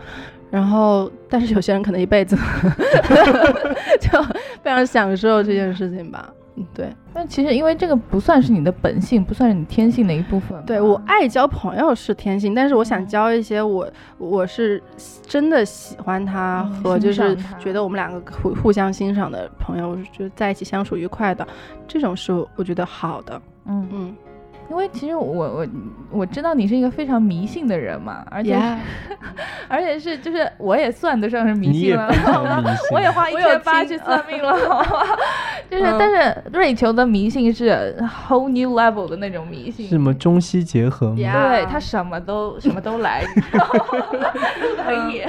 [0.51, 2.35] 然后但是有些人可能一辈子
[4.01, 4.23] 就
[4.63, 6.33] 非常享受这件事情吧。
[6.75, 10.63] 对，但其实因为这个不算是你的本性，不算是你天性的一部分。
[10.65, 14.83] 对我爱交朋友是天性，但是我想交一些我我是
[15.23, 21.47] 真的喜欢他和就是觉得我们两个互互相欣赏的朋友，就在一起相处愉快的，
[21.87, 23.41] 这种是我觉得好的。
[23.67, 24.17] 嗯嗯。
[24.71, 25.67] 因为其实我我
[26.11, 28.57] 我知道你是一个非常迷信的人嘛，而且
[29.69, 32.09] 而且是就是我也算得上是迷信了，
[32.95, 35.07] 我也花一千八去算命了， 好吗？
[35.69, 37.97] 就是但是瑞秋的迷信是
[38.29, 41.17] whole new level 的那种迷信，什么中西结合吗？
[41.17, 43.25] 对他什么都什么都来，
[44.85, 45.25] 可以。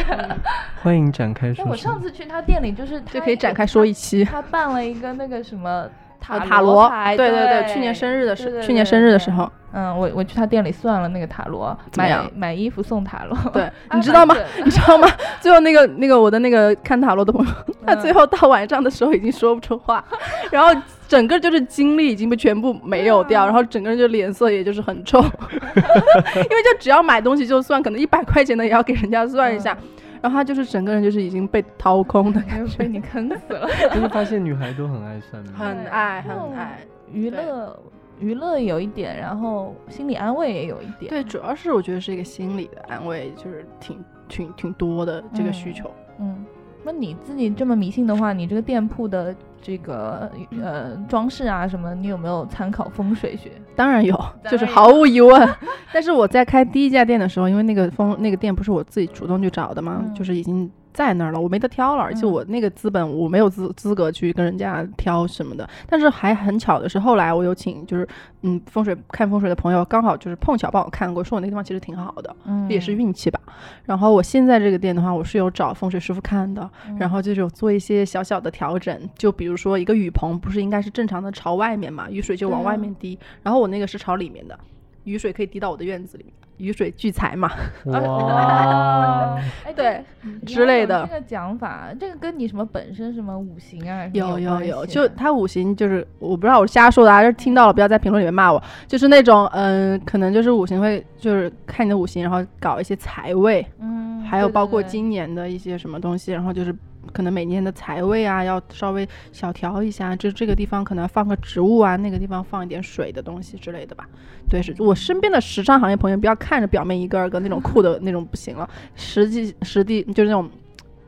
[0.83, 1.65] 欢迎展开说。
[1.65, 5.87] 我上次去他店里就是就可以展开说一期，他办了一个那个什么。
[6.21, 14.35] 塔塔罗，对对对，去年生日的时，去年生日的时候，嗯，我我去他店里算了那个塔罗，买买衣服送塔罗，对， 你知道吗？
[14.63, 15.07] 你知道吗？
[15.41, 17.51] 最后那个那个我的那个看塔罗的朋友，
[17.87, 20.03] 他最后到晚上的时候已经说不出话，
[20.51, 29.75] 然后整个就是精力已经被全部没有掉，然后整个人就脸色也就是很臭， 因为就只要买东西就算，可能一百块钱的也要给人家算一下。
[30.21, 33.67] 然后他就是整个人就是已经被掏空的感觉， 被你坑死了。
[33.93, 36.79] 就是发现女孩都很爱算命，很爱很爱
[37.11, 37.79] 娱乐，
[38.19, 41.09] 娱乐有一点，然后心理安慰也有一点。
[41.09, 45.89] 对，主要是我觉得是一个心理的安慰，就是挺挺挺多的这个需求。
[46.19, 46.45] 嗯，
[46.83, 49.35] 那你自己这么迷信的话，你这个店铺的。
[49.61, 53.51] 这个呃装饰啊什么，你有没有参考风水学？
[53.75, 54.19] 当然有，
[54.49, 55.47] 就是毫无疑问。
[55.93, 60.69] 但是我在开第一家店的时候，因为那个风那个店不是我自己主动去找的嘛，就是已经。
[60.93, 65.67] 在那儿了，我没得挑了，而且我那个资本我没有资资格去跟人家挑什么的。
[65.87, 68.07] 但是还很巧的是，后来我有请就是
[68.41, 73.39] 嗯风水看风水的朋友，刚好就是碰巧帮我看过，说我那地方其实挺好的，嗯，也是运气吧。
[73.85, 84.59] 然后我现在这个店的话，我是有找风水师傅看的，然后就是有做一些小小的调整，就比如说一个雨棚不是应该是正常的朝外面嘛，雨水就往外面滴，然后我那个是朝里面的，
[85.03, 86.33] 雨水可以滴到我的院子里面。
[86.61, 87.51] 雨水聚财嘛，
[87.85, 90.03] 哇， 哎对，
[90.45, 94.07] 之类的这个讲法，这个跟你什么本身什么五行啊？
[94.13, 106.75] 有有有，就他五行就是我不知道我瞎说的，还是听到了不要在评论里面骂我，就是那种嗯，可能就是五行会就是看你的五行，然后搞一些财位，嗯，还有包括今年的一些什么东西，然后就是。
[107.13, 114.07] 可能每年的财位啊，要稍微小调一下，就这个地方可能放个植物啊，那个地方放一点水的东西之类的吧。
[114.49, 120.49] 对，是我身边的时尚行业朋友，不要看着表面一个二个那种酷的 那种不行了，实际实地就是那种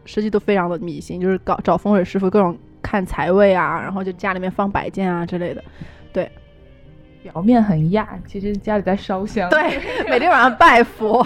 [0.06, 5.63] 实际都非常的迷信，就是搞找风水师傅各种看财位啊，然后就家里面放摆件啊之类的。
[6.12, 6.32] 对，
[7.21, 9.49] 表面很亚，其实家里在烧香。
[9.49, 9.79] 对，
[10.10, 11.25] 每天晚上拜佛。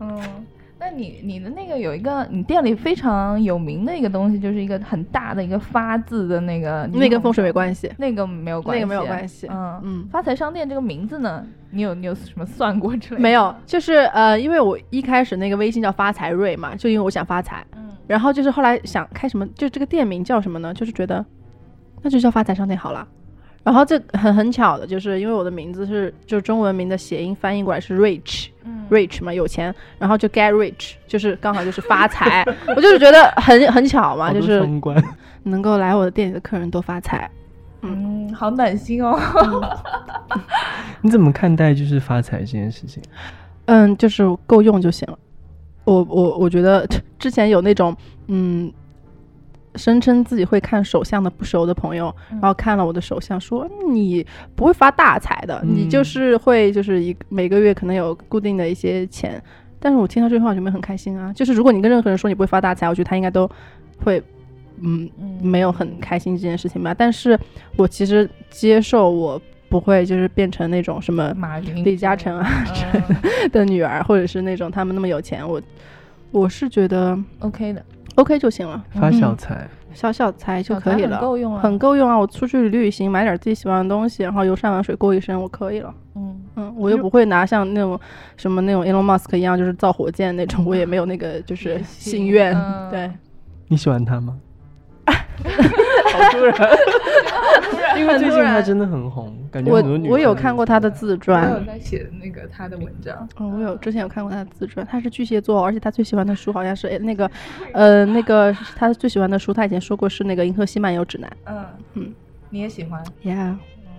[0.00, 0.46] 嗯 嗯。
[0.84, 9.46] 那你你的那个有一个你店里非常有名的一个东西，就是一个很大的一个发字的那个，那跟风水没关系，那个没有关系，那个没有关系。
[9.50, 13.20] 嗯嗯，发财商店这个名字呢，你有你有什么算过之类？
[13.22, 20.74] 没有，就是呃，因为我一开始那个微信叫发财瑞嘛，就因为我想发财，嗯，然后就是后来想开什么，就这个店名叫什么呢？
[20.74, 21.24] 就是觉得
[22.02, 23.08] 那就叫发财商店好了。
[23.64, 32.44] 然后这很很巧的，就是因为我的名字是就中文名的谐音翻译过来是 rich，rich 嘛有钱，然后就 get rich，就是刚好就是发财，
[32.76, 34.60] 我就是觉得很很巧嘛，就是
[35.44, 37.30] 能够来我的店里的客人多发财，
[37.80, 39.18] 嗯，好暖心哦。
[41.00, 43.02] 你怎么看待就是发财这件事情？
[43.64, 45.18] 嗯，就是够用就行了。
[45.84, 46.86] 我我我觉得
[47.18, 47.96] 之前有那种
[48.26, 48.70] 嗯。
[49.76, 59.42] 声称自己会看手相的不熟的朋友，然后看了我的手相，说你不会发大财的，你就是会就是一每个月可能有固定的一些钱。
[59.78, 61.32] 但是我听到这句话，我就没很开心啊。
[61.32, 63.50] 就是如果你跟任何人说你不会发大财，我觉得他应该都
[64.02, 64.22] 会
[64.80, 65.10] 嗯
[65.42, 66.94] 没有很开心这件事情吧。
[66.94, 67.38] 但是
[67.76, 69.40] 我其实接受我。
[69.66, 72.64] 不会就是变成那种什么马云、李嘉诚啊
[73.50, 75.44] 的女儿，或者是那种他们那么有钱。
[75.48, 75.60] 我
[76.30, 77.84] 我是觉得 OK 的
[78.16, 79.68] ，OK 就行了，发小财。
[79.92, 82.18] 小小财就可以了，很够用啊，很够用啊！
[82.18, 85.94] 我出去旅行，买点自己喜欢的东西，然后游山玩水过一生，我可以了。
[86.16, 87.98] 嗯嗯，我又不会拿像那种
[88.36, 92.52] 什么那种 Elon Musk 一样，就是造火箭那种，我也没有那个就是心愿。
[92.90, 93.08] 对，
[93.68, 94.36] 你喜欢他吗？
[96.12, 96.70] 好突然，
[97.98, 103.28] 因为最近他真的很红，感觉我我有看过他的自传，我有在写那个他的文章。
[103.38, 107.30] 嗯，我有之前有看过他的自传，他是巨蟹座，而且他最喜欢的书好像是那个，
[107.72, 111.28] 呃，那个他最喜欢的书，他以前说过是那个《银河系漫游指南》。
[111.46, 112.14] 嗯嗯，
[112.50, 113.56] 你也喜欢？Yeah，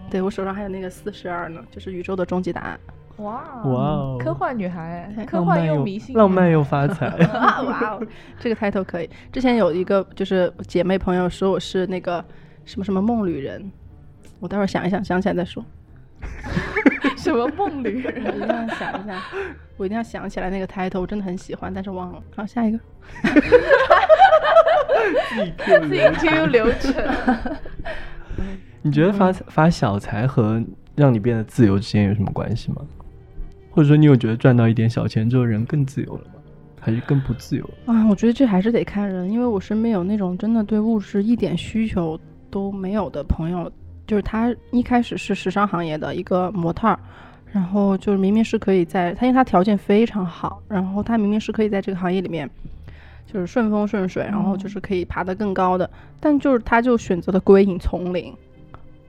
[0.09, 2.79] 对我手上还有那个四十二呢，就是宇宙的终极答案。
[3.17, 7.07] 哇哇，科幻女孩，科幻又迷信，浪漫又发财。
[7.33, 8.07] 哇哦，
[8.39, 9.09] 这个 title 可以。
[9.31, 12.23] 之前有一个就是姐妹朋友说我是那个
[12.65, 13.71] 什么什么梦旅人，
[14.39, 15.63] 我待会儿想一想，想起来再说。
[17.15, 18.23] 什么梦旅人？
[18.25, 19.21] 我一定要想一下，
[19.77, 22.21] 我一定要想起来那个 title，，我真的很喜欢，但是忘了。
[22.35, 22.79] 好，下一个。
[25.31, 26.93] 自己 Q 流程。
[28.81, 30.61] 你觉得发发小财和
[30.95, 32.81] 让你变得自由之间有什么关系吗？
[33.75, 36.31] 或者说，你有觉得赚到一点小钱之后人更自由了吗？
[36.79, 38.07] 还是更不自由啊？
[38.07, 42.17] 我觉得这还是得看人，因为我身边有那种真的对物质一点需求
[42.49, 43.69] 都没有的朋友，
[44.07, 46.97] 就是他一开始是时尚行业的一个模特儿，
[47.51, 52.49] 然后就是明明是可以在他，因为他条件非常好，然后他明明是可以在这个行业里面
[53.25, 55.89] 就是顺风顺水，然后就是可以爬得更高的，
[56.21, 58.33] 但就是他就选择了归隐丛林，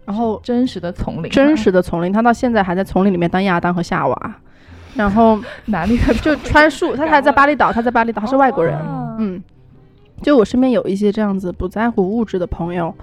[0.04, 4.36] 然后真实的丛林，真实的丛林，他到现在还在丛林里面当亚当和夏娃。
[4.96, 8.78] 然后哪里的就穿树， 他还在巴厘岛，他在巴厘岛，他是外国人。
[9.18, 9.42] 嗯，
[10.22, 12.94] 就我身边有一些这样子不在乎物质的朋友，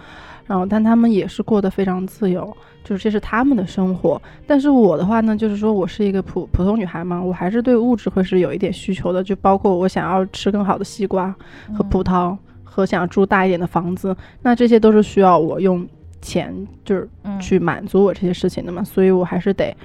[0.48, 4.22] 然后但他们也是过得非常自由，就是这是他们的生活。
[4.48, 11.34] 但是我的话呢，就是说我是一个普普通女孩嘛，我还是对物质会是有一点需求的，就包括我想要吃更好的西瓜
[11.76, 15.88] 和葡萄，和想住大一点的房子，那这些都是需要我用
[16.22, 16.52] 钱
[16.84, 17.08] 就是
[17.40, 19.76] 去满足我这些事情的嘛，所以我还是得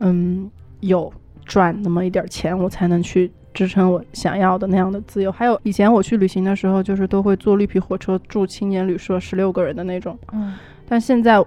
[0.00, 0.50] 嗯
[0.80, 1.12] 有。
[1.48, 5.32] 赚那么一点钱，我才能去支撑我想要的那样的自由。
[5.32, 10.16] 还有以前我去旅行的时候，就是都会坐绿皮火车住青年旅社，十六个人的那种。
[10.32, 10.54] 嗯，
[10.86, 11.42] 但现在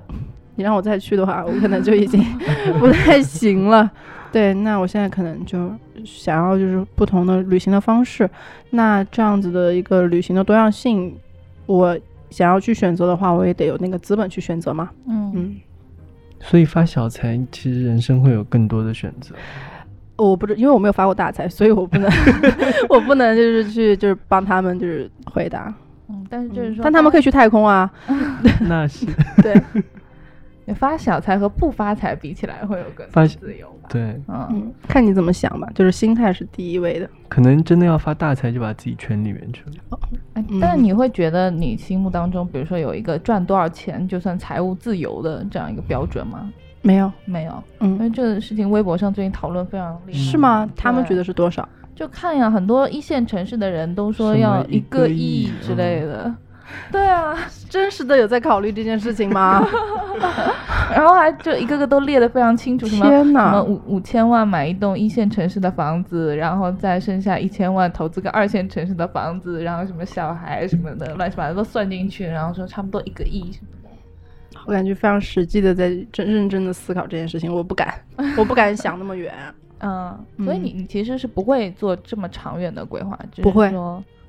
[0.56, 2.22] 你让我再去的话，我可能就已经
[2.80, 3.90] 不太行了。
[4.32, 5.72] 对，那我现在可能就
[6.04, 8.30] 想要就是不同的旅行的方式。
[8.72, 11.16] 那这样子的一个旅行的多样性，
[11.66, 11.98] 我
[12.30, 14.90] 想要去选择的话，我也得有那个资本去选择嘛。
[15.08, 15.56] 嗯嗯。
[16.40, 19.36] 所以发小财，其实人生会有更多的选择。
[20.30, 22.10] 我不知，因为我没有发过大财，所以我不能，
[22.90, 25.74] 我不能就是去就是帮他们就是回答。
[26.10, 27.92] 嗯，但是就是说，但他们可以去太空啊。
[28.62, 29.06] 那是。
[29.42, 29.56] 对。
[30.66, 33.90] 你发小财和不发财比起来，会有更自由吧？
[33.90, 34.16] 对。
[34.28, 37.10] 嗯，看你怎么想吧，就是心态是第一位的。
[37.28, 40.00] 可能真的要发大财，就把自己圈里面去了。
[40.36, 46.54] 哎，但是你会觉得你心目当中，比如说有一个赚多少钱就算财务自由的这样一个标准吗？
[46.82, 50.68] 没有，没有，嗯，因为这个事情微博上最近讨论非常厉害，是吗？
[50.76, 51.68] 他们觉得是多少？
[51.96, 56.34] 就看呀，很多一线城市的人都说要一个亿之类的，
[56.92, 57.36] 对啊，
[57.70, 59.64] 真实的有在考虑这件事情吗？
[60.94, 73.68] 然后还就一个个都列的非常清楚，什么什么五五千万买一栋一线城市的房子，然后再剩下一千万投资个二线城市的房子，然后什么小孩什么的乱七八糟都算进去，然后说差不多一个亿什么。
[74.66, 77.94] 我感觉非常实际的在真认真的思考这件事情，我不敢，
[78.38, 79.34] 我不敢想那么远。
[79.84, 83.72] 嗯，所以你你其实是不会做这么长远的规划，不会。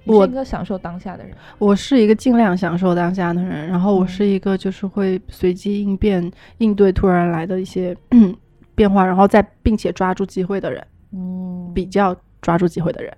[0.04, 7.94] 我是一个享受当下的人，我是一个尽量享受当下的人，然后我是一个就是会随机应变应对突然来的一些
[8.74, 13.16] 变化，然后再并且抓住机会的人，嗯，比较抓住机会的人。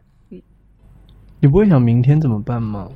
[1.40, 2.90] 你不会想明天怎么办吗？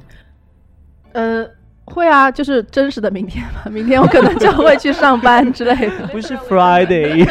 [1.12, 1.48] 呃。
[1.88, 3.68] 会啊，就是真实的明天嘛。
[3.72, 6.06] 明天我可能就会去上班之类的。
[6.08, 7.28] 不是 Friday，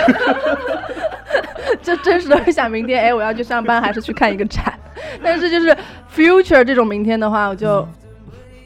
[1.82, 4.74] 就真实的会想明天，哎，我要去上班还是去看一个展？
[5.24, 5.76] 但是就是
[6.13, 7.88] future 这种明天的话，我就，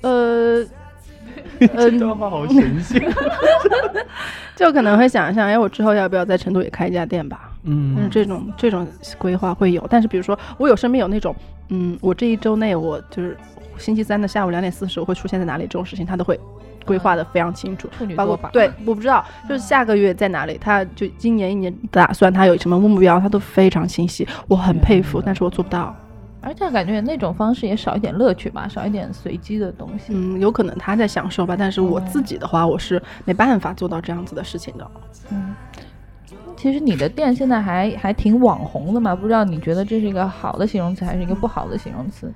[0.02, 0.66] 呃，
[1.60, 3.02] 这段话好神性，
[4.56, 7.52] 就可能会想一想，哎，我之后要不要在成都也开一家店吧？
[7.66, 9.86] 嗯，但是这种这种规划会有。
[9.90, 11.36] 但是比如说，我有身边有那种，
[11.72, 13.36] 嗯，我这一周内我就是。
[13.78, 15.64] 星期三的下午两点四十，我会出现在哪里？
[15.64, 16.40] 这种事情他都会
[16.86, 17.90] 规划的非常清楚。
[18.16, 24.28] 包括对，我不知道，就是下个月在哪里，他就今年一年打算他有什么目标，他都非常清晰。
[24.48, 25.96] 我很佩服，但是我做不到。
[26.42, 30.08] 而且感觉那种方式也少一点乐趣吧，少一点随机的东西。
[30.10, 34.92] 嗯，有可能他在享受吧，但是我自己的话，我是没办法做到这样子的事情的。
[35.32, 35.56] 嗯，
[36.62, 42.32] 其实你的店现在还还挺网红的嘛，不知道你觉得这是一个好的形容词还是一个不好的形容词？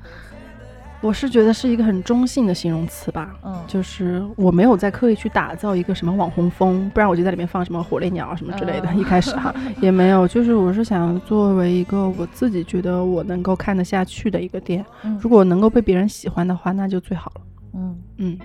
[0.99, 8.91] 我是觉得是一个很中性的形容词吧，嗯，就是我没有在刻意去打造一个什么网红风，不然我就在里面放什么火烈鸟什么之类的。
[8.95, 14.83] 一开始哈 也没有，就是我是想作为一个我自己觉得我能够看得下去的一个店，
[15.21, 17.41] 如果能够被别人喜欢的话，那就最好了。
[17.75, 18.39] 嗯嗯，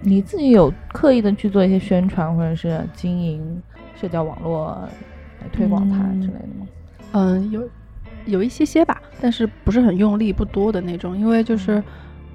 [0.00, 3.62] 你自己有刻意的去做一些宣传或者是经营
[3.94, 4.88] 社交网络
[5.40, 6.66] 来推广它之类的吗？
[7.12, 7.68] 嗯，有。
[8.26, 11.16] 有一些些吧，但是不是很用力，不多的那种。
[11.16, 11.82] 因为就是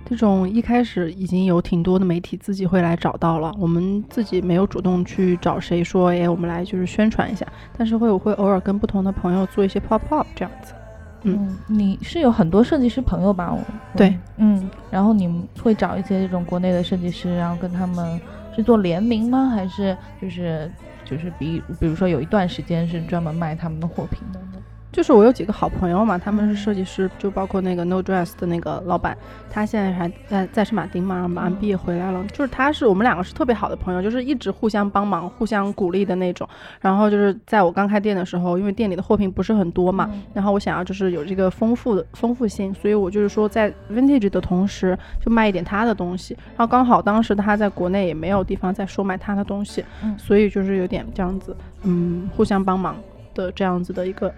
[0.03, 7.45] 这种一开始已经有挺多的媒体自己会来找到了，我们自己没有主动去找谁说，哎，我们来就是宣传一下。
[7.78, 10.74] 但是会我会偶尔跟不同的朋友做一些 pop up 这样子。
[11.22, 13.56] 嗯，你是有很多设计师朋友吧？
[13.95, 18.20] 对，嗯，然后你们会找一些这种国内的设计师，然后跟他们
[18.56, 19.51] 是做联名吗？
[19.53, 20.70] 还是就是
[21.06, 24.55] 就是比比如说有一段时间是专门卖他们的货品的？
[24.96, 29.18] 就是我有几个好朋友嘛，他们是设计师，就包括那个 No Dress 的那个老板，
[29.50, 32.24] 他现在还在在圣马丁嘛，然后马上毕业回来了。
[32.28, 36.48] 就是他是我们两个是特别好的朋友，就是一直互相帮忙、互相鼓励的那种。
[36.80, 46.34] 然后就是在我刚开店的时候，因为店里的货品不是很多嘛，然后我想要就是有这个丰富的丰富性，所以我就是说在 Vintage 的同时就卖一点他的东西。
[46.56, 49.84] 然后刚好当时他在国内也没有地方在售卖他的东西，
[50.18, 52.96] 所以就是有点这样子，嗯，互相帮忙。
[53.36, 54.34] 的这样子的一个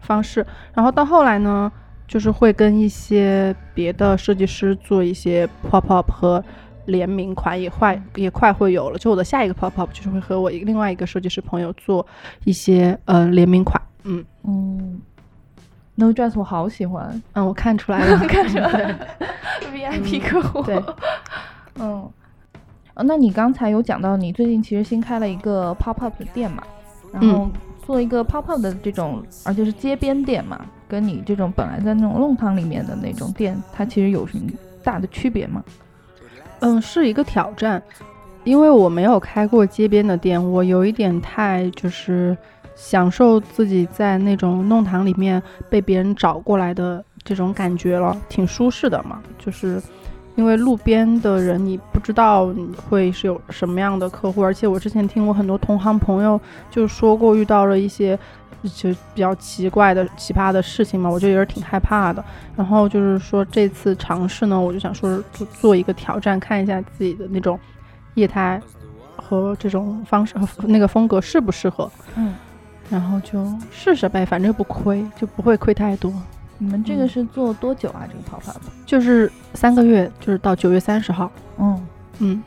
[0.00, 1.70] 方式，然后到后来呢，
[2.08, 6.42] 就是会跟一些别的设计师做一些 pop up 和
[6.86, 8.98] 联名款，也快也快会有了。
[8.98, 12.06] 就我的下一个 pop up 就是会和我另外一个设计师朋友做
[12.44, 13.82] 一些呃联名款。
[14.04, 15.00] 嗯嗯
[15.96, 18.98] ，No Dress 我好喜欢，嗯，我看出来了， 看出来了
[19.74, 20.62] ，VIP 客户。
[20.62, 20.80] 对，
[21.80, 22.08] 嗯，
[22.94, 26.62] 那你刚才有讲到你最近其实新开了一个 pop up 的店嘛，
[27.12, 27.50] 然后。
[27.86, 34.44] 做一个泡泡的这种，而且是街边店嘛，跟你这种本来在那种弄堂里面的那种店，它其实有什么
[34.82, 35.62] 大的区别吗？
[36.58, 37.80] 嗯，是一个挑战，
[38.42, 42.36] 因为我没有开过街边的店，我有一点太就是
[42.74, 49.80] 享受自己在那种弄堂里面被别人找过来的这种感觉了，挺舒适的嘛，就是。
[50.36, 58.16] 因为路边的人，你不知道你会是有什么样的客户，而且我之前听过很多同行朋友就说过遇到了一些
[58.62, 62.24] 就比较奇怪的奇葩的事情嘛，我就有点挺害怕的。
[62.54, 67.58] 然后就是说这次尝试呢，我就想说做做一个挑战，看一下自己的那种
[68.14, 68.60] 业态
[69.16, 71.90] 和这种方式和那个风格适不适合。
[72.14, 72.34] 嗯，
[72.90, 76.12] 然后就试试呗，反正不亏，就不会亏太多。
[76.58, 78.02] 你们这个是做多久啊？
[78.08, 78.54] 这个泡泡？
[78.84, 81.30] 就是三个月，就是到九月三十号。
[81.58, 81.86] 嗯
[82.18, 82.42] 嗯。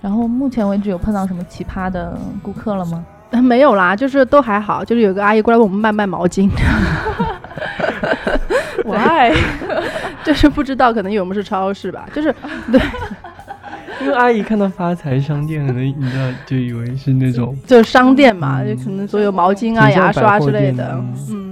[0.00, 3.04] 然后目前为止有碰到什么奇葩的顾客了吗？
[3.42, 4.84] 没有啦，就是都还好。
[4.84, 6.48] 就是有个阿姨过来问我们卖卖毛巾。
[8.84, 9.32] 我爱
[10.24, 12.08] 就是不知道，可能以为我们是超市吧。
[12.14, 12.34] 就是
[12.72, 12.80] 对，
[14.00, 20.96] 因为阿姨看到发财商店，可能你知道就以为是那种就是商店嘛，就可能所有毛巾啊、牙刷之类的。
[21.28, 21.47] 嗯。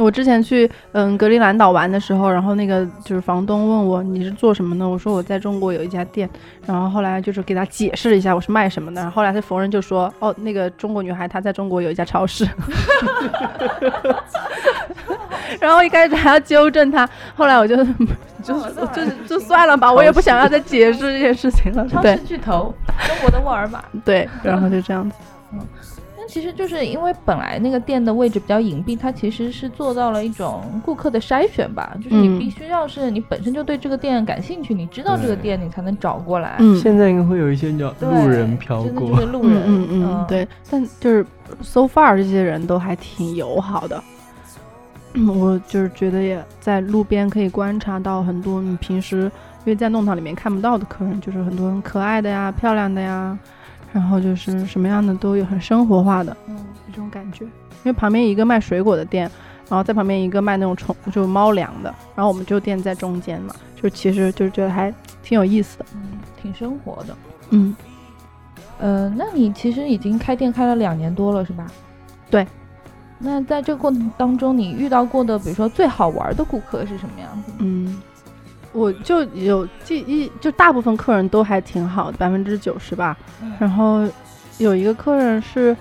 [0.00, 6.28] 我之前去嗯格陵兰岛玩的时候，然后那个就是房东问我你是做什么的，我说我在中国有一家店，
[6.66, 12.46] 然后后来就是给他解释了一下我是卖什么的，后来他逢人就说哦那个中国女孩她在中国有一家超市，
[15.60, 17.76] 然后一开始还要纠正他，后来我就
[18.42, 18.54] 就
[18.94, 21.86] 就就算了吧，我也不想要再解释这件事情了。
[21.88, 22.74] 超市巨头，
[23.06, 25.16] 中国的沃尔玛，对，然后就这样子，
[25.52, 25.58] 嗯。
[26.28, 31.96] 其实就是因为本来那个店的位置比较隐蔽，它其实是做到了一种顾客的筛选吧。
[32.04, 36.56] 就是你必须要是你本身就对这个店感兴趣，你知道这个店，你才能找过来。
[36.58, 40.46] 嗯，现在应该会有一些叫路人飘过，路人，嗯嗯，对。
[40.70, 41.26] 但就是
[41.62, 44.00] so far 这些人都还挺友好的。
[45.26, 53.36] 我就是觉得也在路边可以观察到很多你平时因为在弄堂里面看不到的客人，就是很多很可爱的呀、漂亮的呀。
[53.92, 56.56] 然后就是什么样的都有，很生活化的，嗯，
[56.90, 57.44] 这种感觉。
[57.44, 59.30] 因为旁边一个卖水果的店，
[59.68, 67.16] 然后在旁边一个卖那种宠，就猫粮的，然后我们就店在中间嘛，就其实就觉得还挺有意思的，嗯，挺生活的，
[67.50, 67.74] 嗯，
[68.78, 71.66] 呃，那你其实已经开店开了两年多了，是吧？
[72.30, 72.46] 对。
[73.20, 77.52] 那在这个过程当中，你遇到过的，比如说最好玩的顾客是什么样子？
[77.58, 78.00] 嗯。
[78.72, 83.16] 我就有记忆，就大部分客人都还挺好的，百分之九十吧。
[83.58, 84.06] 然后
[84.58, 85.76] 有一个客人是，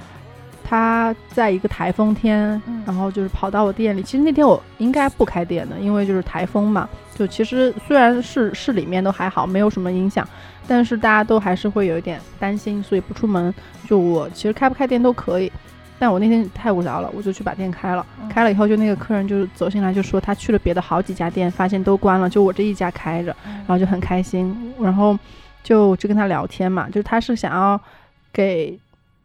[0.64, 4.02] 他在一个台风天，然后就是跑到我店里。
[4.02, 6.88] 其实那天我应该不开店的，因为就是台风嘛。
[7.16, 10.28] 就其实虽然是市里面都还好，没有什么影响，
[10.68, 13.54] 但是大家都还是会有一点担心，所以不出门。
[13.88, 15.52] 就我其实开不开店都可以，
[16.00, 18.06] 但我那天太无聊了，我就去把店开了。
[18.30, 24.74] 开了以后，就那个客人就走进来就说他去了别的好几家店，发现都关了，就我这一家开着，然后就很开心。
[24.80, 25.18] 然后
[25.64, 27.80] 就就跟他聊天嘛，就是他是想要
[28.32, 28.80] 给。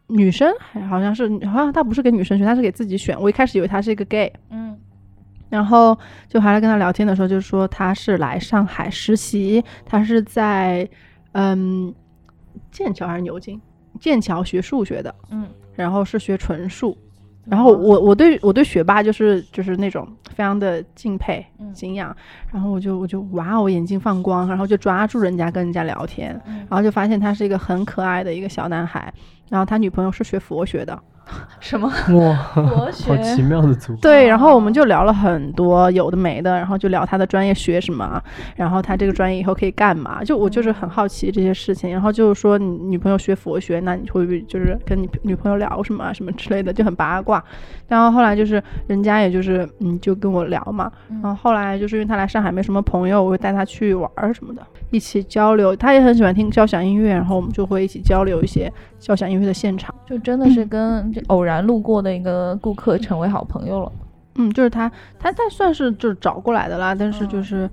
[0.07, 0.53] 女生
[0.89, 3.19] 好像是，好像他不是给女生选，他是给自己选。
[3.19, 4.77] 我一开始以为他是一个 gay，嗯，
[5.49, 5.97] 然后
[6.27, 10.87] 就还来跟他聊天的时候，就说他是来上海实习，他是在
[11.31, 11.91] 嗯
[12.69, 13.59] 剑桥还是牛津？
[13.99, 16.97] 剑桥学数学的，嗯，然后是学纯数。
[17.45, 22.15] 然后我我对我对学霸就是就是那种非常的敬佩敬仰，
[22.51, 29.13] 然后我就我就哇，哦眼睛放光，然后就抓住人家跟人家聊天，然后就发现他是一个很可爱的一个小男孩。
[29.49, 30.97] 然后他女朋友是学佛学的，
[31.59, 33.99] 什么哇，好奇妙的组合。
[34.01, 38.21] 对，然后我们就聊了很多有的没的，然后就聊他的专业学什么，
[38.55, 40.23] 然后他这个专业以后可以干嘛？
[40.23, 41.91] 就我就是很好奇这些事情。
[41.91, 47.43] 然后就是说你女朋友学佛学，那你会不会就是跟你女朋友聊什么什么之类的，就很八卦。
[47.87, 50.91] 然后后来就是人家也就是嗯，就跟我聊嘛。
[51.09, 54.61] 然后后来就是因为他来上海没什么朋友，我会带他去玩什么的。
[54.89, 63.91] 一起交流，他也很喜欢听交响音乐，然后我们就会一起交流一些交响音乐的现场，就真的是跟偶然路过的一个顾客成为好朋友了。
[64.35, 67.69] 嗯，就是他，他他算是就是找过来的啦，但是就是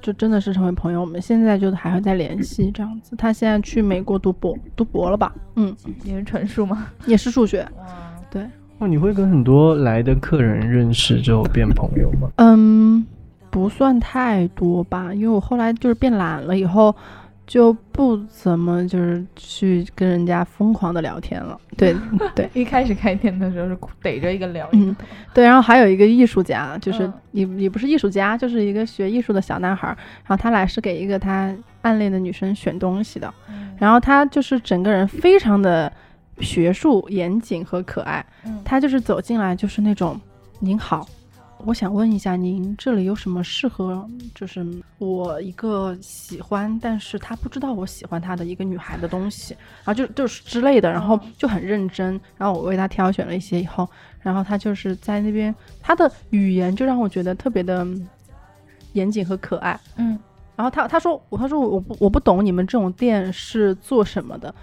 [0.00, 1.00] 就真的是成为朋友。
[1.00, 3.16] 我们现在就还会再联系这样子。
[3.16, 5.34] 他现在去美国读博，读博了吧？
[5.56, 5.74] 嗯，
[6.04, 6.86] 也是纯数吗？
[7.06, 7.66] 也是数学。
[8.30, 8.42] 对。
[8.78, 12.28] 哦，你会跟很多来的客人认识之后变朋友吗？
[12.36, 13.06] 嗯。
[13.50, 16.92] 不算太多吧，因为我后来就是变懒了，以后
[17.46, 21.60] 就不怎么就是去跟人家疯狂的聊天了。
[21.76, 21.94] 对
[22.34, 24.68] 对， 一开始开店的时候是逮着一个聊。
[24.72, 24.94] 嗯，
[25.34, 33.32] 对，然后还有一个艺术家，就是也也不是艺术家，就是一个学艺术的小男孩，然后他来是给一个他暗恋的女生选东西的，
[33.78, 35.92] 然后他就是整个人非常的
[36.40, 38.24] 学术严谨和可爱，
[38.64, 40.20] 他就是走进来就是那种
[40.60, 41.06] 您好。
[41.66, 44.66] 我想问一下，您这里有什么适合就是
[44.98, 53.88] 我一个喜欢，但是他不知道我喜欢他的一个女孩的东西，然后就就是之类的，然后就很认真，然后我为他挑选了一些以后，
[54.20, 57.86] 然后他就是在那边，他的语言就让我觉得特别的
[58.92, 60.18] 严谨和可爱，嗯，
[60.56, 64.54] 然后他他说我他说我不我不懂你们这种店是做什么的，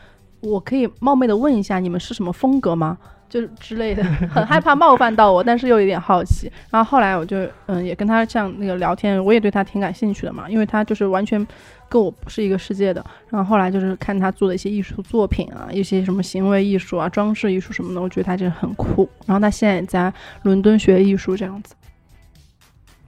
[0.42, 2.98] 我可以冒昧的问一下你们是什么风格吗？
[3.32, 6.52] 就是之类的，很害怕冒犯到我，但是又有点好奇。
[6.70, 11.48] 然后后来我就嗯，也跟他像那个聊天，我也对他挺感兴趣的嘛，因为他就是完全
[11.88, 13.02] 跟我不是一个世界的。
[13.30, 19.10] 然后后来就是看他做的一些艺术作品啊，一些什么行为艺术啊、装饰艺术什么的，我觉得他真的很酷。
[19.26, 20.14] 然后他现在也在
[20.44, 21.74] 伦敦学艺术这样子。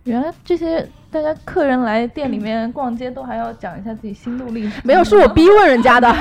[0.05, 6.11] 原来这些大家客人来店里面逛街都还要讲一下自己心路历程， 没有是我逼问人家的，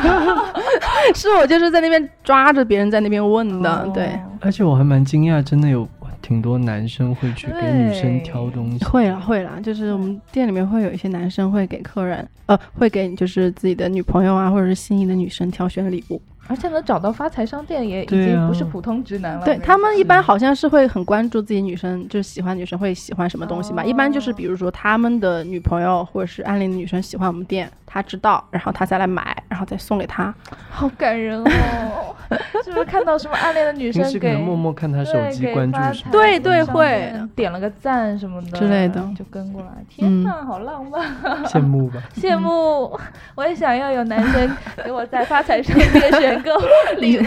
[1.16, 4.10] 是我就是在那边抓着别人在那边问的，对。
[4.40, 5.88] 而且我还蛮惊讶，真的有
[6.20, 8.84] 挺多男生会去给女生挑东西。
[8.84, 16.20] 会啦会啦，就是我们店里面会有一些男生会给客人，呃，会给就是自己的女朋友啊，或者是心仪的女生挑选礼物。
[16.48, 19.44] 而且能找到发财商店也已经不是普通直男了。
[19.44, 23.84] 对他们一般好像是会很关注自己女生，就是喜欢女生会喜欢什么东西嘛。
[23.84, 27.70] 一般就是比如说他们的女朋友或者是暗恋的女生喜欢我们店。
[27.92, 30.34] 他知道，然后他再来买，然后再送给他，
[30.70, 32.16] 好感人哦！
[32.64, 36.10] 是不是看到什么暗恋的女生给默默看他手机关注什么？
[36.10, 39.68] 对对，会点了个赞什么的之类的，就跟过来。
[39.90, 41.44] 天呐，好浪漫！
[41.44, 42.00] 羡慕吧？
[42.16, 42.98] 羡慕！
[43.34, 44.50] 我也想要有男生
[44.82, 46.50] 给我在发财上面选购
[46.96, 47.22] 礼物。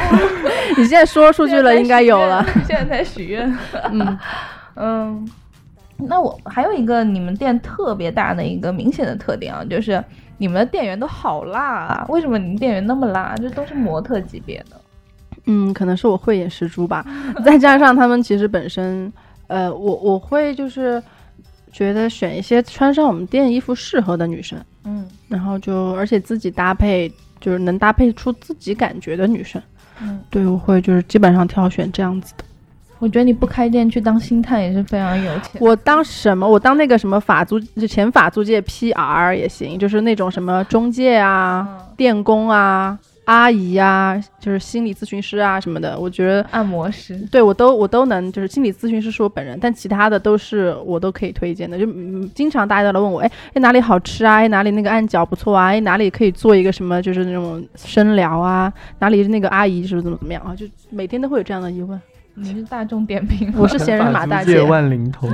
[0.78, 2.44] 你现在说出去了，应该有了。
[2.66, 3.56] 现在在许愿。
[3.92, 4.20] 嗯
[4.78, 5.30] 嗯，
[5.98, 10.04] 那我还有一个你们店特别大的一个明显的特点啊，就是。
[10.38, 12.06] 你们的店员都好辣啊！
[12.10, 13.36] 为什么你们店员那么辣？
[13.38, 14.82] 这都是模特级别的。
[15.46, 17.06] 嗯，可能是我慧眼识珠吧。
[17.46, 19.12] 再加上他们其实本身，
[19.48, 21.02] 呃，我我会就是
[21.72, 24.60] 觉得选一些穿上我们店衣服适合的女生。
[24.84, 29.62] 嗯，然后就而且自己搭配就是能搭配出自己感觉的女生。
[30.02, 32.44] 嗯，对，我会就是基本上挑选这样子的。
[33.00, 35.60] 我觉得你不开店去当星探也是非常有钱。
[35.60, 36.48] 我当什么？
[36.48, 41.68] 我当那个什么法租，就前法租界 PR 也行，就是那种什么中介啊、
[41.98, 51.78] 电工啊，阿姨啊，就是心理咨询师啊什么的，我觉得按摩师，对我都我都能，就是心理咨询师是我本人，但其他的都是我都可以推荐的。
[51.78, 51.86] 就
[52.34, 54.36] 经常大家都来问我，哎哎哪里好吃啊？
[54.36, 55.66] 哎哪里那个按脚不错啊？
[55.66, 58.72] 哎哪里可以做一个什么就是那种深聊啊？
[59.00, 60.56] 哪里那个阿姨是怎么怎么样啊？
[60.56, 62.00] 就每天都会有这样的疑问。
[62.38, 64.62] 你是大众点评，我是闲人马大姐。
[64.62, 65.32] 万灵通。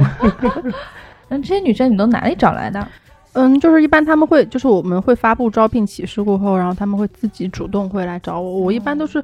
[1.28, 2.88] 那这些女生你都哪里找来的？
[3.34, 8.60] 嗯，就是一般他们会，就是我们会发布招聘启事过后，然后他们会自己主动会来找我。
[8.60, 9.24] 我一般都是，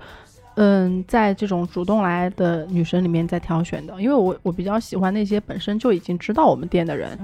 [0.56, 7.20] 嗯，在这种主动来的女生里面再挑选的，因为我我比较喜欢那些本身就已经知道我们店的人，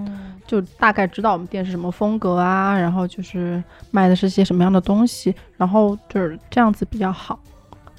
[0.45, 7.39] 就大概知道我们店是什么风格啊，然后就是卖的是些什么样的东西，然后就是这样子比较好。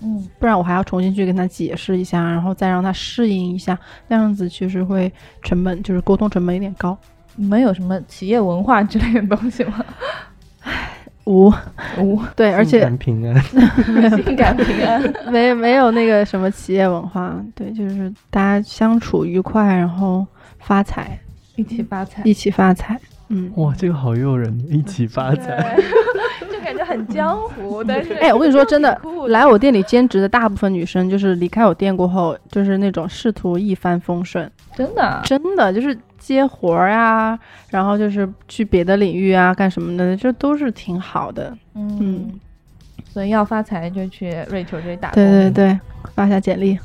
[0.05, 5.11] 嗯，不然我还要重新去跟他解释一下，然后再让他适应一下，那样子其实会
[5.42, 6.96] 成本就是沟通成本有点高。
[7.36, 9.84] 你们有什么企业文化之类的东西吗？
[10.61, 10.90] 唉，
[11.26, 11.52] 无。
[11.98, 12.20] 无。
[12.36, 13.42] 对，而且平安，
[14.22, 15.02] 性感平安，
[15.32, 20.24] 没没有那个什么企业文化，对，就是大家相处愉快，然后
[20.61, 21.18] 发财，
[21.57, 23.00] 一起发财，一起发财。
[23.28, 25.82] 嗯，哇，这个好诱人，一起发财，就
[26.77, 27.83] 感觉很江湖。
[27.87, 35.97] 但是，哎，我跟你说，真的， 来我店里兼职的大部分女生，就是离开我店过后，就是那种仕途一帆风顺，真的，真的就是。
[36.16, 41.55] 接活儿啊，然后就是去别的领域啊，干什么的，这都是挺好的。
[41.75, 42.33] 嗯，
[43.12, 45.16] 所以要发财就去瑞秋这里打工。
[45.16, 45.79] 对对对，
[46.14, 46.79] 发下简历。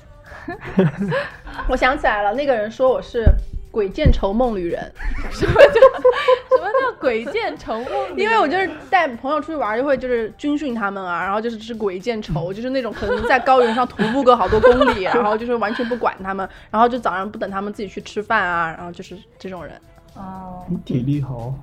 [1.70, 3.24] 我想起来了，那个人说我是。
[3.72, 4.91] 鬼见愁梦旅人，
[5.32, 8.17] 什么叫什么叫鬼见愁梦？
[8.17, 19.80] 因为我就是带朋友出去玩，就会就是军训他们啊，然后就是是鬼见愁，就是那种可能在高原上徒步个好多公里， 然后就是完全不管他们，然后就早上不等他们自己去吃饭啊，然后就是这种人。
[20.15, 21.55] 哦，你体力好好。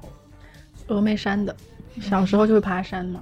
[0.88, 1.54] 峨眉山的，
[2.00, 3.20] 小时候就会爬山嘛。